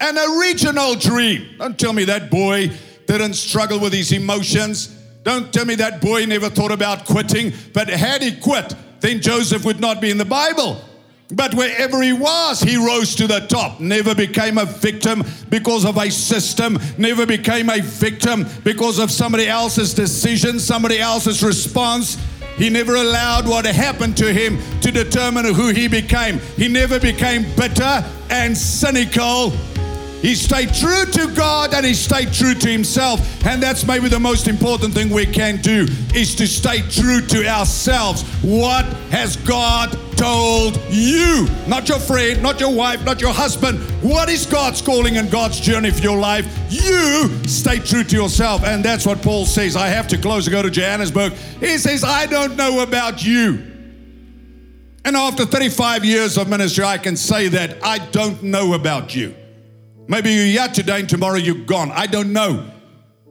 [0.00, 1.56] An original dream.
[1.58, 2.70] Don't tell me that boy
[3.06, 4.88] didn't struggle with his emotions.
[5.24, 7.52] Don't tell me that boy never thought about quitting.
[7.74, 10.80] But had he quit, then Joseph would not be in the Bible.
[11.30, 13.80] But wherever he was, he rose to the top.
[13.80, 16.78] Never became a victim because of a system.
[16.96, 22.16] Never became a victim because of somebody else's decision, somebody else's response.
[22.56, 26.38] He never allowed what happened to him to determine who he became.
[26.56, 29.50] He never became bitter and cynical.
[30.22, 33.20] He stayed true to God and he stayed true to himself.
[33.46, 37.46] And that's maybe the most important thing we can do is to stay true to
[37.46, 38.22] ourselves.
[38.42, 41.46] What has God told you?
[41.68, 43.78] Not your friend, not your wife, not your husband.
[44.02, 46.46] What is God's calling and God's journey for your life?
[46.68, 48.64] You stay true to yourself.
[48.64, 49.76] And that's what Paul says.
[49.76, 51.32] I have to close and go to Johannesburg.
[51.60, 53.64] He says, I don't know about you.
[55.04, 59.34] And after 35 years of ministry, I can say that I don't know about you.
[60.08, 61.92] Maybe you're here today and tomorrow you're gone.
[61.92, 62.68] I don't know.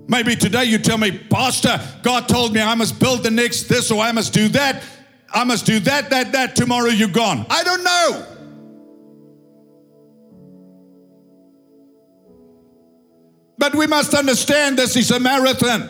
[0.08, 3.92] Maybe today you tell me, Pastor, God told me I must build the next this
[3.92, 4.82] or I must do that.
[5.34, 6.56] I must do that, that, that.
[6.56, 7.46] Tomorrow you're gone.
[7.50, 8.26] I don't know.
[13.58, 15.90] But we must understand this is a marathon.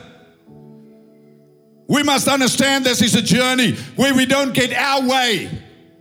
[1.88, 5.49] We must understand this is a journey where we don't get our way,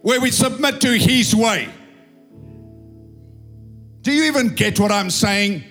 [0.02, 1.68] where we submit to His way.
[4.02, 5.64] Do you even get what I'm saying?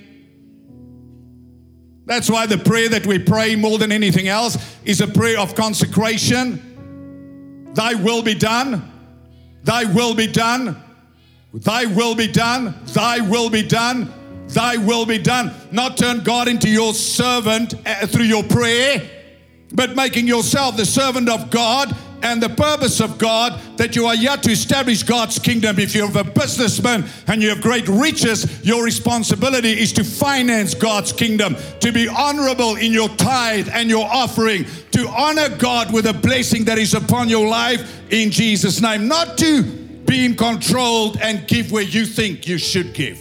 [2.06, 5.56] That's why the prayer that we pray more than anything else is a prayer of
[5.56, 6.75] consecration.
[7.76, 8.92] Thy will be done.
[9.64, 10.82] Thy will be done.
[11.54, 12.74] Thy will be done.
[12.86, 14.12] Thy will be done.
[14.48, 15.54] Thy will be done.
[15.72, 19.02] Not turn God into your servant uh, through your prayer,
[19.74, 21.96] but making yourself the servant of God
[22.26, 25.78] and the purpose of God that you are yet to establish God's kingdom.
[25.78, 31.14] If you're a businessman and you have great riches, your responsibility is to finance God's
[31.14, 36.14] kingdom, to be honorable in your tithe and your offering, to honor God with a
[36.14, 41.48] blessing that is upon your life in Jesus' name, not to be in control and
[41.48, 43.20] give where you think you should give.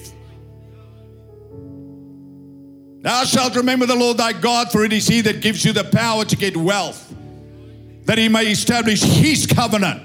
[3.02, 5.84] Thou shalt remember the Lord thy God, for it is he that gives you the
[5.84, 7.14] power to get wealth
[8.04, 10.02] that he may establish his covenant,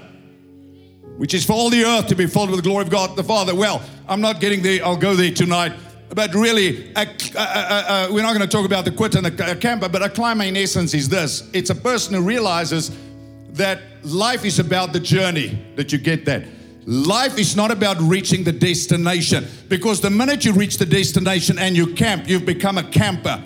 [1.16, 3.24] which is for all the earth to be filled with the glory of God the
[3.24, 3.54] Father.
[3.54, 5.72] Well, I'm not getting there, I'll go there tonight.
[6.12, 9.56] But really, a, a, a, we're not going to talk about the quit and the
[9.60, 12.90] camper, but a climber in essence is this it's a person who realizes
[13.52, 16.44] that life is about the journey, that you get that.
[16.86, 21.76] Life is not about reaching the destination because the minute you reach the destination and
[21.76, 23.42] you camp, you've become a camper.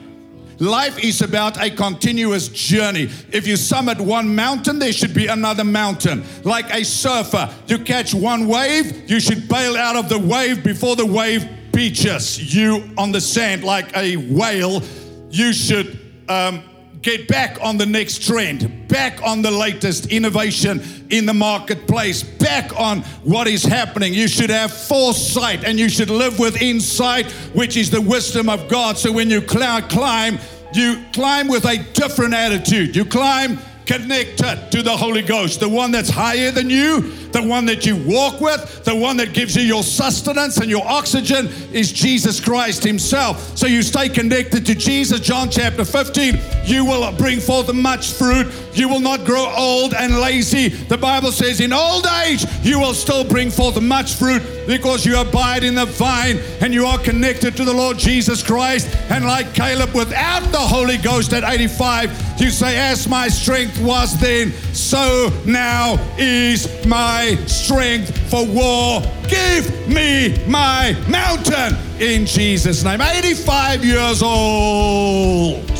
[0.58, 3.10] Life is about a continuous journey.
[3.32, 6.24] If you summit one mountain, there should be another mountain.
[6.44, 10.96] Like a surfer, you catch one wave, you should bail out of the wave before
[10.96, 13.64] the wave beaches you on the sand.
[13.64, 14.82] Like a whale,
[15.30, 15.98] you should
[16.28, 16.62] um,
[17.04, 22.74] get back on the next trend, back on the latest innovation in the marketplace, back
[22.80, 24.14] on what is happening.
[24.14, 28.68] You should have foresight and you should live with insight, which is the wisdom of
[28.68, 28.96] God.
[28.96, 30.38] So when you climb,
[30.72, 32.96] you climb with a different attitude.
[32.96, 37.00] You climb connected to the Holy Ghost, the one that's higher than you,
[37.32, 40.86] the one that you walk with, the one that gives you your sustenance and your
[40.86, 43.56] oxygen is Jesus Christ Himself.
[43.58, 45.20] So you stay connected to Jesus.
[45.20, 48.52] John chapter 15, you will bring forth much fruit.
[48.74, 50.68] You will not grow old and lazy.
[50.68, 55.20] The Bible says, in old age, you will still bring forth much fruit because you
[55.20, 58.88] abide in the vine and you are connected to the Lord Jesus Christ.
[59.10, 64.18] And like Caleb, without the Holy Ghost at 85, you say, As my strength was
[64.20, 69.02] then, so now is my strength for war.
[69.28, 73.00] Give me my mountain in Jesus' name.
[73.00, 75.70] 85 years old.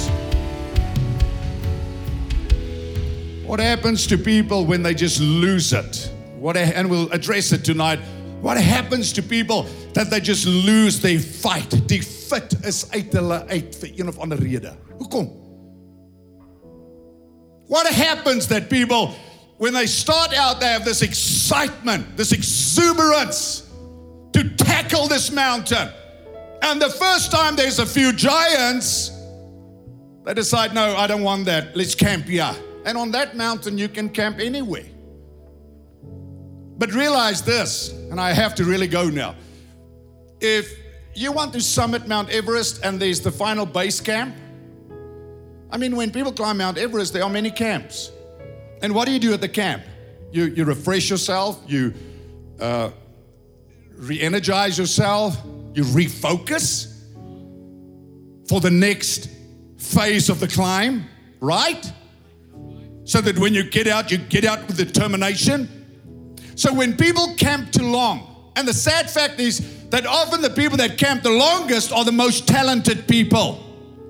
[3.44, 6.10] What happens to people when they just lose it?
[6.38, 8.00] What, and we'll address it tonight.
[8.40, 11.70] What happens to people that they just lose their fight?
[11.86, 14.74] Die fit is uit hulle uit vir een of ander rede.
[14.98, 15.43] Hoekom?
[17.66, 19.14] What happens that people
[19.58, 23.70] when they start out they have this excitement, this exuberance
[24.32, 25.88] to tackle this mountain.
[26.62, 29.10] And the first time there's a few giants,
[30.24, 31.76] they decide, no, I don't want that.
[31.76, 32.54] Let's camp here.
[32.84, 34.86] And on that mountain, you can camp anywhere.
[36.76, 39.36] But realize this, and I have to really go now.
[40.40, 40.70] If
[41.14, 44.34] you want to summit Mount Everest and there's the final base camp,
[45.74, 48.12] I mean, when people climb Mount Everest, there are many camps.
[48.80, 49.82] And what do you do at the camp?
[50.30, 51.92] You, you refresh yourself, you
[52.60, 52.90] uh,
[53.96, 55.36] re energize yourself,
[55.74, 56.94] you refocus
[58.48, 59.28] for the next
[59.76, 61.06] phase of the climb,
[61.40, 61.92] right?
[63.02, 66.36] So that when you get out, you get out with determination.
[66.54, 70.76] So when people camp too long, and the sad fact is that often the people
[70.76, 73.60] that camp the longest are the most talented people.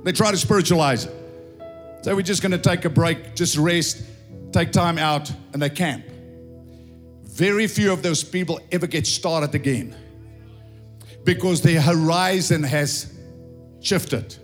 [0.04, 1.23] They try to spiritualize it.
[2.04, 4.04] So we're just going to take a break, just rest,
[4.52, 6.04] take time out, and they camp.
[7.22, 9.96] Very few of those people ever get started again
[11.24, 13.10] because their horizon has
[13.80, 14.36] shifted.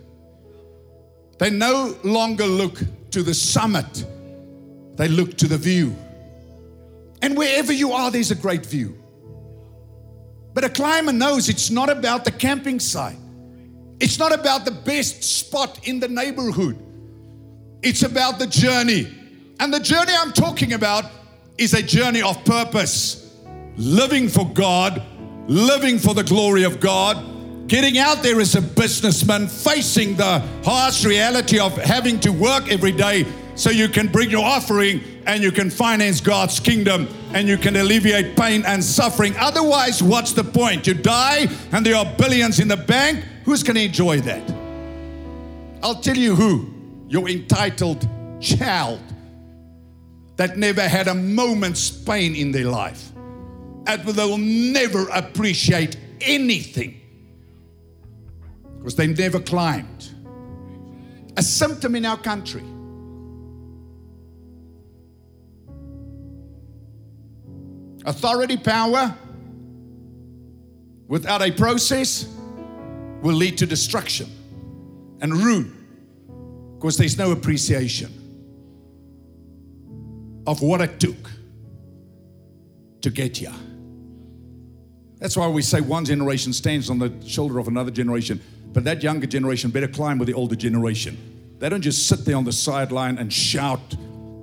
[1.37, 2.81] They no longer look
[3.11, 4.07] to the summit,
[4.95, 5.95] they look to the view.
[7.21, 8.97] And wherever you are, there's a great view.
[10.55, 13.19] But a climber knows it's not about the camping site,
[13.99, 16.87] it's not about the best spot in the neighborhood.
[17.83, 19.07] It's about the journey.
[19.59, 21.05] And the journey I'm talking about
[21.57, 23.35] is a journey of purpose,
[23.77, 25.01] living for God,
[25.47, 31.05] living for the glory of God, getting out there as a businessman, facing the harsh
[31.05, 33.25] reality of having to work every day
[33.55, 37.75] so you can bring your offering and you can finance God's kingdom and you can
[37.75, 39.35] alleviate pain and suffering.
[39.37, 40.87] Otherwise, what's the point?
[40.87, 43.23] You die and there are billions in the bank.
[43.45, 44.49] Who's going to enjoy that?
[45.83, 46.80] I'll tell you who
[47.11, 48.07] your entitled
[48.39, 49.01] child
[50.37, 53.11] that never had a moment's pain in their life
[53.85, 57.01] and they will never appreciate anything
[58.77, 60.07] because they never climbed.
[61.35, 62.63] A symptom in our country.
[68.05, 69.13] Authority power
[71.09, 72.25] without a process
[73.21, 74.29] will lead to destruction
[75.19, 75.80] and ruin
[76.81, 78.11] because there's no appreciation
[80.47, 81.29] of what it took
[83.01, 83.53] to get here.
[85.19, 88.41] That's why we say one generation stands on the shoulder of another generation,
[88.73, 91.55] but that younger generation better climb with the older generation.
[91.59, 93.93] They don't just sit there on the sideline and shout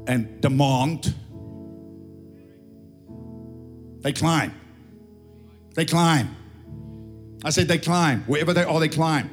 [0.07, 1.13] and demand.
[4.03, 4.55] They climb.
[5.75, 6.37] They climb.
[7.43, 8.23] I said they climb.
[8.29, 9.29] Wherever they are, they climb.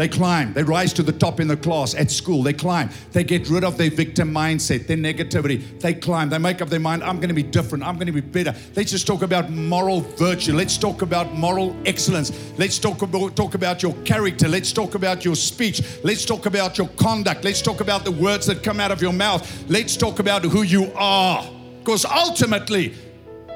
[0.00, 0.54] They climb.
[0.54, 2.42] They rise to the top in the class at school.
[2.42, 2.88] They climb.
[3.12, 5.78] They get rid of their victim mindset, their negativity.
[5.78, 6.30] They climb.
[6.30, 7.84] They make up their mind I'm going to be different.
[7.84, 8.54] I'm going to be better.
[8.74, 10.54] Let's just talk about moral virtue.
[10.54, 12.32] Let's talk about moral excellence.
[12.56, 14.48] Let's talk about, talk about your character.
[14.48, 15.82] Let's talk about your speech.
[16.02, 17.44] Let's talk about your conduct.
[17.44, 19.46] Let's talk about the words that come out of your mouth.
[19.68, 21.46] Let's talk about who you are.
[21.80, 22.94] Because ultimately,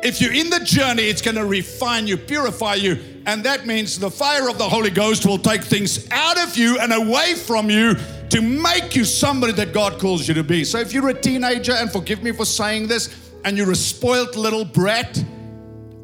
[0.04, 2.98] if you're in the journey, it's going to refine you, purify you.
[3.26, 6.78] And that means the fire of the Holy Ghost will take things out of you
[6.78, 7.94] and away from you
[8.28, 10.62] to make you somebody that God calls you to be.
[10.64, 14.36] So if you're a teenager, and forgive me for saying this, and you're a spoiled
[14.36, 15.24] little brat,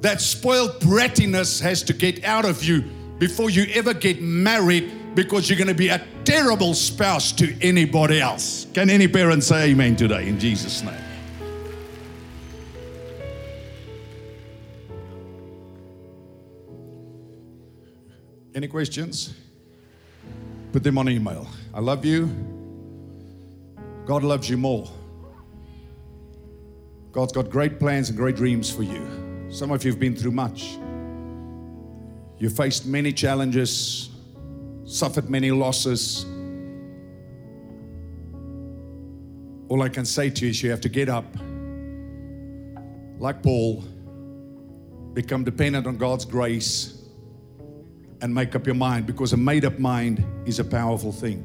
[0.01, 2.83] that spoiled brattiness has to get out of you
[3.19, 8.21] before you ever get married because you're going to be a terrible spouse to anybody
[8.21, 8.67] else.
[8.73, 11.10] Can any parent say amen today in Jesus' name?
[18.55, 19.35] Any questions?
[20.73, 21.47] Put them on email.
[21.73, 22.29] I love you.
[24.07, 24.91] God loves you more.
[27.13, 29.49] God's got great plans and great dreams for you.
[29.51, 30.79] Some of you have been through much.
[32.39, 34.11] You faced many challenges,
[34.85, 36.25] suffered many losses.
[39.69, 41.27] All I can say to you is you have to get up,
[43.19, 43.85] like Paul,
[45.13, 47.00] become dependent on God's grace,
[48.23, 51.45] and make up your mind because a made up mind is a powerful thing.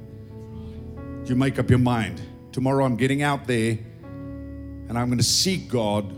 [1.25, 2.21] You make up your mind.
[2.51, 3.77] Tomorrow I'm getting out there
[4.87, 6.11] and I'm going to seek God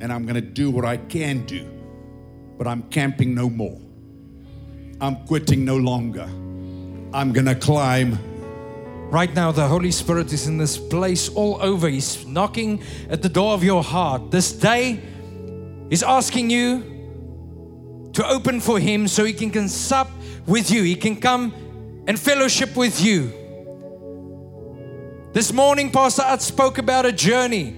[0.00, 1.68] and I'm going to do what I can do,
[2.58, 3.80] but I'm camping no more.
[5.00, 6.24] I'm quitting no longer.
[7.12, 8.18] I'm going to climb.
[9.10, 11.88] Right now, the Holy Spirit is in this place all over.
[11.88, 14.30] He's knocking at the door of your heart.
[14.30, 15.00] This day,
[15.88, 16.95] He's asking you
[18.16, 20.10] to open for Him so He can, can sup
[20.46, 20.82] with you.
[20.82, 21.52] He can come
[22.08, 23.30] and fellowship with you.
[25.34, 27.76] This morning, Pastor At spoke about a journey,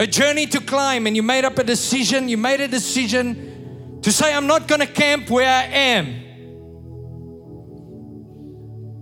[0.00, 2.28] a journey to climb, and you made up a decision.
[2.28, 6.08] You made a decision to say, I'm not going to camp where I am.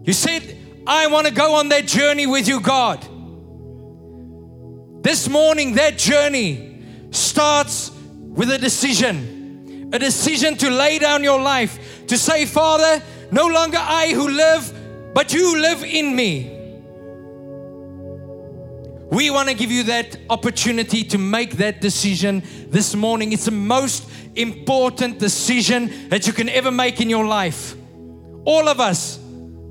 [0.04, 3.02] You said, I want to go on that journey with you, God.
[5.02, 9.37] This morning, that journey starts with a decision
[9.92, 15.12] a decision to lay down your life, to say, Father, no longer I who live,
[15.14, 16.54] but you live in me.
[19.10, 23.32] We want to give you that opportunity to make that decision this morning.
[23.32, 27.74] It's the most important decision that you can ever make in your life.
[28.44, 29.18] All of us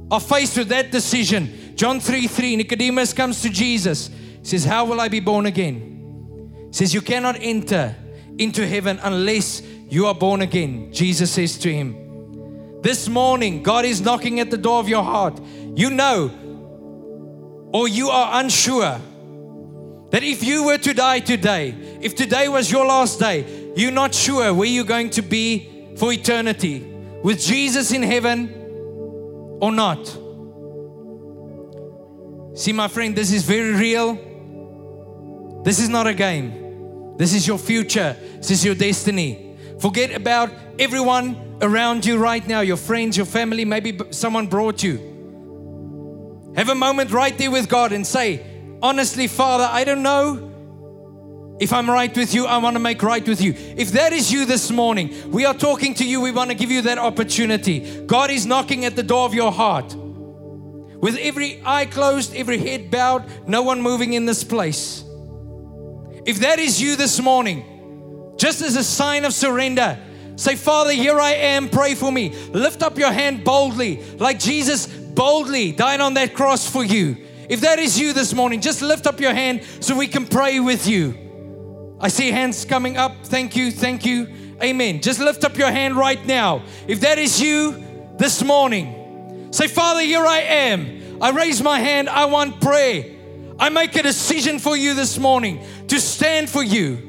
[0.09, 1.75] are faced with that decision.
[1.75, 4.09] John 3 3, Nicodemus comes to Jesus,
[4.41, 6.67] says, How will I be born again?
[6.67, 7.95] He says, You cannot enter
[8.39, 10.91] into heaven unless you are born again.
[10.91, 15.39] Jesus says to him, This morning, God is knocking at the door of your heart.
[15.75, 16.31] You know,
[17.73, 18.99] or you are unsure
[20.09, 24.13] that if you were to die today, if today was your last day, you're not
[24.13, 26.79] sure where you're going to be for eternity
[27.23, 28.49] with Jesus in heaven
[29.61, 30.05] or not.
[32.57, 34.15] See, my friend, this is very real.
[35.63, 37.15] This is not a game.
[37.17, 38.15] This is your future.
[38.37, 39.46] This is your destiny.
[39.79, 45.15] Forget about everyone around you right now your friends, your family, maybe someone brought you.
[46.55, 48.43] Have a moment right there with God and say,
[48.81, 53.27] honestly, Father, I don't know if I'm right with you, I want to make right
[53.27, 53.53] with you.
[53.55, 56.71] If that is you this morning, we are talking to you, we want to give
[56.71, 58.05] you that opportunity.
[58.05, 59.95] God is knocking at the door of your heart.
[59.95, 65.03] With every eye closed, every head bowed, no one moving in this place.
[66.25, 67.76] If that is you this morning,
[68.37, 69.97] just as a sign of surrender,
[70.35, 72.35] say, Father, here I am, pray for me.
[72.49, 77.17] Lift up your hand boldly, like Jesus boldly died on that cross for you.
[77.49, 80.59] If that is you this morning, just lift up your hand so we can pray
[80.59, 81.95] with you.
[81.99, 83.25] I see hands coming up.
[83.25, 83.71] Thank you.
[83.71, 84.27] Thank you.
[84.61, 85.01] Amen.
[85.01, 86.63] Just lift up your hand right now.
[86.87, 87.83] If that is you
[88.17, 91.21] this morning, say, Father, here I am.
[91.21, 92.09] I raise my hand.
[92.09, 93.15] I want prayer.
[93.57, 97.06] I make a decision for you this morning to stand for you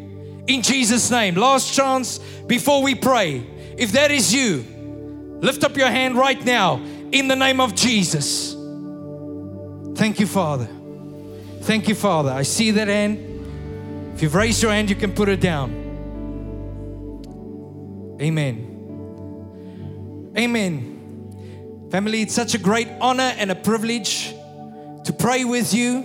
[0.48, 1.36] in Jesus' name.
[1.36, 3.46] Last chance before we pray.
[3.76, 4.64] If that is you,
[5.40, 6.82] lift up your hand right now
[7.12, 8.54] in the name of Jesus.
[9.94, 10.68] Thank you, Father.
[11.60, 12.30] Thank you, Father.
[12.30, 14.14] I see that hand.
[14.14, 15.70] If you've raised your hand, you can put it down.
[18.20, 18.64] Amen.
[20.36, 21.88] Amen.
[21.90, 24.34] Family, it's such a great honor and a privilege
[25.04, 26.02] to pray with you,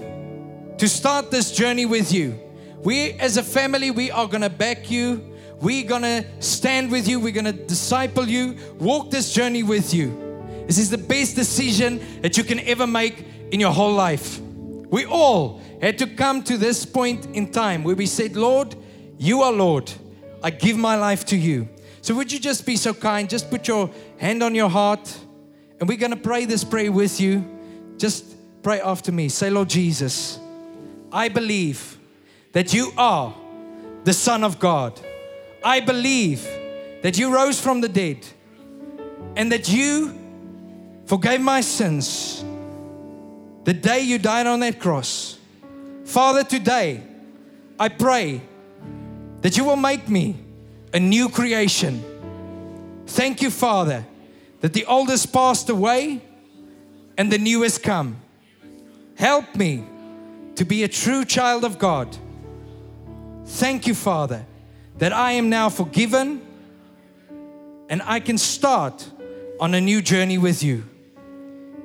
[0.77, 2.39] to start this journey with you.
[2.83, 5.33] We, as a family, we are going to back you.
[5.61, 7.19] We're going to stand with you.
[7.19, 10.19] We're going to disciple you, walk this journey with you.
[10.67, 14.41] This is the best decision that you can ever make in your whole life.
[14.41, 18.75] We all had to come to this point in time where we said, Lord,
[19.17, 19.89] you are Lord.
[20.43, 21.69] I give my life to you.
[22.01, 23.29] So, would you just be so kind?
[23.29, 25.17] Just put your hand on your heart
[25.79, 27.45] and we're going to pray this prayer with you.
[27.97, 29.29] Just pray after me.
[29.29, 30.37] Say, Lord Jesus,
[31.11, 31.97] I believe
[32.53, 33.33] that you are
[34.03, 34.99] the Son of God.
[35.63, 36.47] I believe
[37.01, 38.25] that you rose from the dead
[39.35, 40.17] and that you
[41.05, 42.43] forgave my sins
[43.65, 45.37] the day you died on that cross.
[46.05, 47.01] Father, today
[47.79, 48.41] I pray
[49.41, 50.35] that you will make me
[50.93, 52.03] a new creation.
[53.07, 54.05] Thank you, Father,
[54.61, 56.21] that the old has passed away
[57.17, 58.17] and the new has come.
[59.15, 59.83] Help me
[60.55, 62.15] to be a true child of God.
[63.53, 64.47] Thank you, Father,
[64.97, 66.41] that I am now forgiven
[67.87, 69.07] and I can start
[69.59, 70.83] on a new journey with you.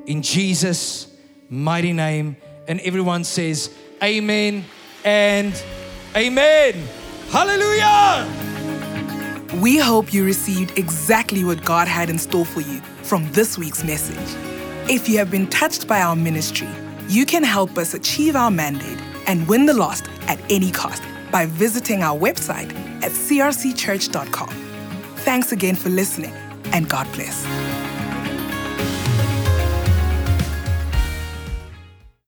[0.06, 1.12] In Jesus'
[1.50, 2.38] mighty name.
[2.66, 3.70] And everyone says,
[4.02, 4.64] Amen
[5.04, 5.62] and
[6.16, 6.88] Amen.
[7.28, 8.26] Hallelujah.
[9.60, 13.84] We hope you received exactly what God had in store for you from this week's
[13.84, 14.16] message.
[14.90, 16.68] If you have been touched by our ministry,
[17.08, 21.46] you can help us achieve our mandate and win the lost at any cost by
[21.46, 22.72] visiting our website
[23.02, 24.48] at crcchurch.com.
[25.18, 26.32] Thanks again for listening,
[26.72, 27.44] and God bless.